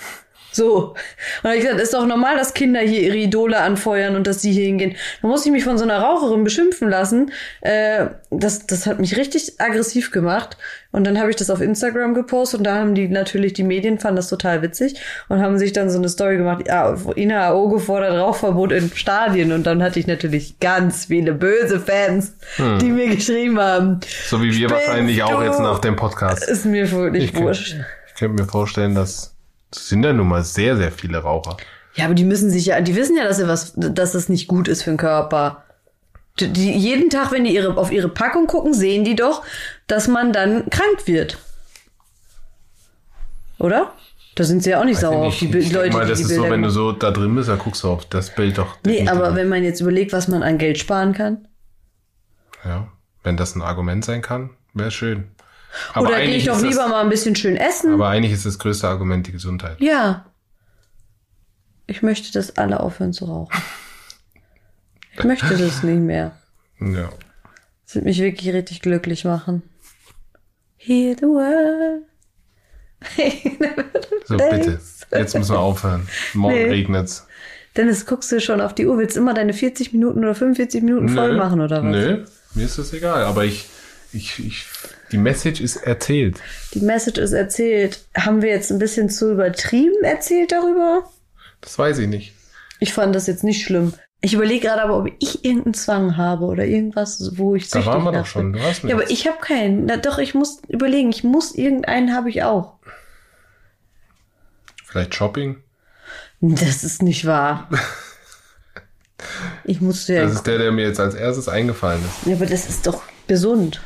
[0.53, 0.89] So.
[0.89, 0.95] Und
[1.43, 4.43] dann hab ich gesagt, ist doch normal, dass Kinder hier ihre Idole anfeuern und dass
[4.43, 4.97] sie hier hingehen.
[5.23, 7.31] Da muss ich mich von so einer Raucherin beschimpfen lassen.
[7.61, 10.57] Äh, das, das hat mich richtig aggressiv gemacht.
[10.93, 14.01] Und dann habe ich das auf Instagram gepostet und da haben die natürlich, die Medien
[14.01, 17.79] fanden das total witzig und haben sich dann so eine Story gemacht, ja, Ina Aogo
[17.79, 19.53] fordert Rauchverbot in Stadien.
[19.53, 22.33] Und dann hatte ich natürlich ganz viele böse Fans,
[22.81, 24.01] die mir geschrieben haben.
[24.27, 26.43] So wie wir wahrscheinlich auch jetzt nach dem Podcast.
[26.49, 27.77] Ist mir wirklich Ich, könnte- wurscht.
[28.09, 29.30] ich könnte mir vorstellen, dass
[29.73, 31.57] es sind ja nun mal sehr, sehr viele Raucher.
[31.95, 34.49] Ja, aber die müssen sich ja, die wissen ja, dass sie was, dass das nicht
[34.49, 35.65] gut ist für den Körper.
[36.39, 39.43] Die, die, jeden Tag, wenn die ihre, auf ihre Packung gucken, sehen die doch,
[39.87, 41.39] dass man dann krank wird.
[43.59, 43.93] Oder?
[44.37, 46.29] Da sind sie ja auch nicht sauer auf die ich, Leute, mal, das die ist
[46.29, 48.77] Bilder so, wenn du so da drin bist, da guckst du auf das Bild doch.
[48.87, 51.49] Nee, aber wenn man jetzt überlegt, was man an Geld sparen kann.
[52.65, 52.89] Ja,
[53.23, 55.33] wenn das ein Argument sein kann, wäre schön.
[55.95, 57.95] Aber Oder gehe ich doch lieber das, mal ein bisschen schön essen.
[57.95, 59.81] Aber eigentlich ist das größte Argument die Gesundheit.
[59.81, 60.27] ja.
[61.87, 63.61] Ich möchte, dass alle aufhören zu rauchen.
[65.19, 66.37] Ich möchte das nicht mehr.
[66.81, 67.11] Ja.
[67.85, 69.63] Das wird mich wirklich richtig glücklich machen.
[70.77, 72.03] Hear the world.
[74.27, 74.79] So, bitte.
[75.11, 76.07] Jetzt müssen wir aufhören.
[76.35, 76.65] Morgen Nee.
[76.71, 77.27] regnet's.
[77.77, 78.97] Dennis, guckst du schon auf die Uhr?
[78.99, 81.91] Willst du immer deine 40 Minuten oder 45 Minuten voll machen oder was?
[81.91, 83.25] Nö, mir ist das egal.
[83.25, 83.69] Aber ich,
[84.13, 84.67] ich, ich,
[85.13, 86.41] die Message ist erzählt.
[86.75, 88.05] Die Message ist erzählt.
[88.17, 91.05] Haben wir jetzt ein bisschen zu übertrieben erzählt darüber?
[91.61, 92.33] Das weiß ich nicht.
[92.79, 93.93] Ich fand das jetzt nicht schlimm.
[94.23, 97.87] Ich überlege gerade aber, ob ich irgendeinen Zwang habe oder irgendwas, wo ich Da süchtig
[97.87, 98.53] waren wir doch schon.
[98.53, 99.87] Du hast Ja, aber ich habe keinen.
[99.87, 101.11] Na, doch, ich muss überlegen.
[101.11, 102.75] Ich muss irgendeinen habe ich auch.
[104.87, 105.57] Vielleicht Shopping?
[106.41, 107.69] Das ist nicht wahr.
[109.65, 110.23] Ich musste ja.
[110.23, 112.27] Das ist der, der mir jetzt als erstes eingefallen ist.
[112.27, 113.83] ja, aber das ist doch gesund.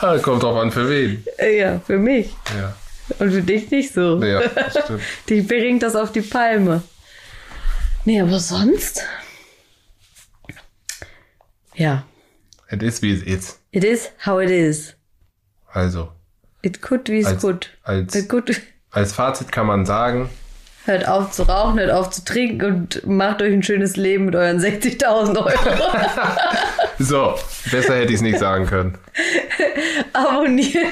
[0.00, 1.24] Ah, kommt drauf an, für wen.
[1.58, 2.34] Ja, für mich.
[2.56, 2.74] Ja,
[3.18, 4.22] Und für dich nicht so.
[4.22, 5.00] ja das stimmt.
[5.28, 6.82] Dich bringt das auf die Palme.
[8.04, 9.02] Nee, aber sonst?
[11.74, 12.04] Ja.
[12.68, 13.60] Es ist, wie es ist.
[13.70, 14.94] It is how it is.
[15.72, 16.10] Also,
[16.62, 17.70] It could wie es could.
[17.82, 18.60] als- It could.
[18.90, 20.30] als Fazit kann man sagen,
[20.86, 24.36] Hört auf zu rauchen, hört auf zu trinken und macht euch ein schönes Leben mit
[24.36, 25.48] euren 60.000 Euro.
[26.98, 27.34] so,
[27.70, 28.96] besser hätte ich es nicht sagen können.
[30.12, 30.86] Abonnieren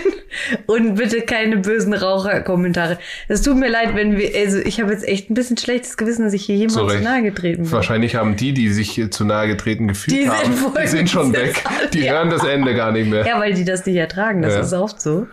[0.66, 2.98] und bitte keine bösen Raucherkommentare.
[3.28, 6.24] Es tut mir leid, wenn wir, also ich habe jetzt echt ein bisschen schlechtes Gewissen,
[6.24, 7.72] dass ich hier jemand Zu nahe getreten bin.
[7.72, 10.88] Wahrscheinlich haben die, die sich hier zu nahe getreten gefühlt Die sind haben, voll die
[10.88, 11.62] sind schon weg.
[11.92, 12.14] Die Ja.
[12.14, 13.26] hören das Ende gar nicht mehr.
[13.26, 14.60] Ja, weil die das nicht ertragen, das Ja.
[14.60, 15.26] ist oft so.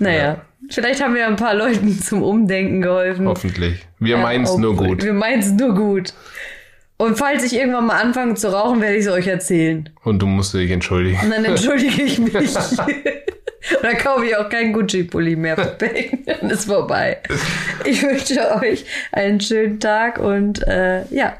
[0.00, 0.40] Naja, Ja.
[0.70, 3.28] vielleicht haben wir ein paar Leuten zum Umdenken geholfen.
[3.28, 3.86] Hoffentlich.
[4.00, 5.02] Wir Ja, meinen es nur gut.
[5.04, 6.12] Wir meinen es nur gut.
[6.96, 9.88] Und falls ich irgendwann mal anfange zu rauchen, werde ich es euch erzählen.
[10.04, 11.18] Und du musst dich entschuldigen.
[11.22, 12.34] Und dann entschuldige ich mich.
[12.34, 12.78] Und
[13.82, 15.56] dann kaufe ich auch keinen Gucci-Pulli mehr.
[16.26, 17.18] Dann ist vorbei.
[17.84, 21.36] Ich wünsche euch einen schönen Tag und äh, ja,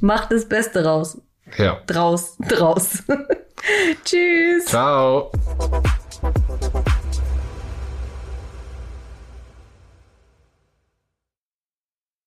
[0.00, 1.18] macht das Beste raus.
[1.58, 1.80] Ja.
[1.86, 2.36] Draus.
[2.48, 3.02] Draus.
[4.04, 4.66] Tschüss.
[4.66, 5.30] Ciao.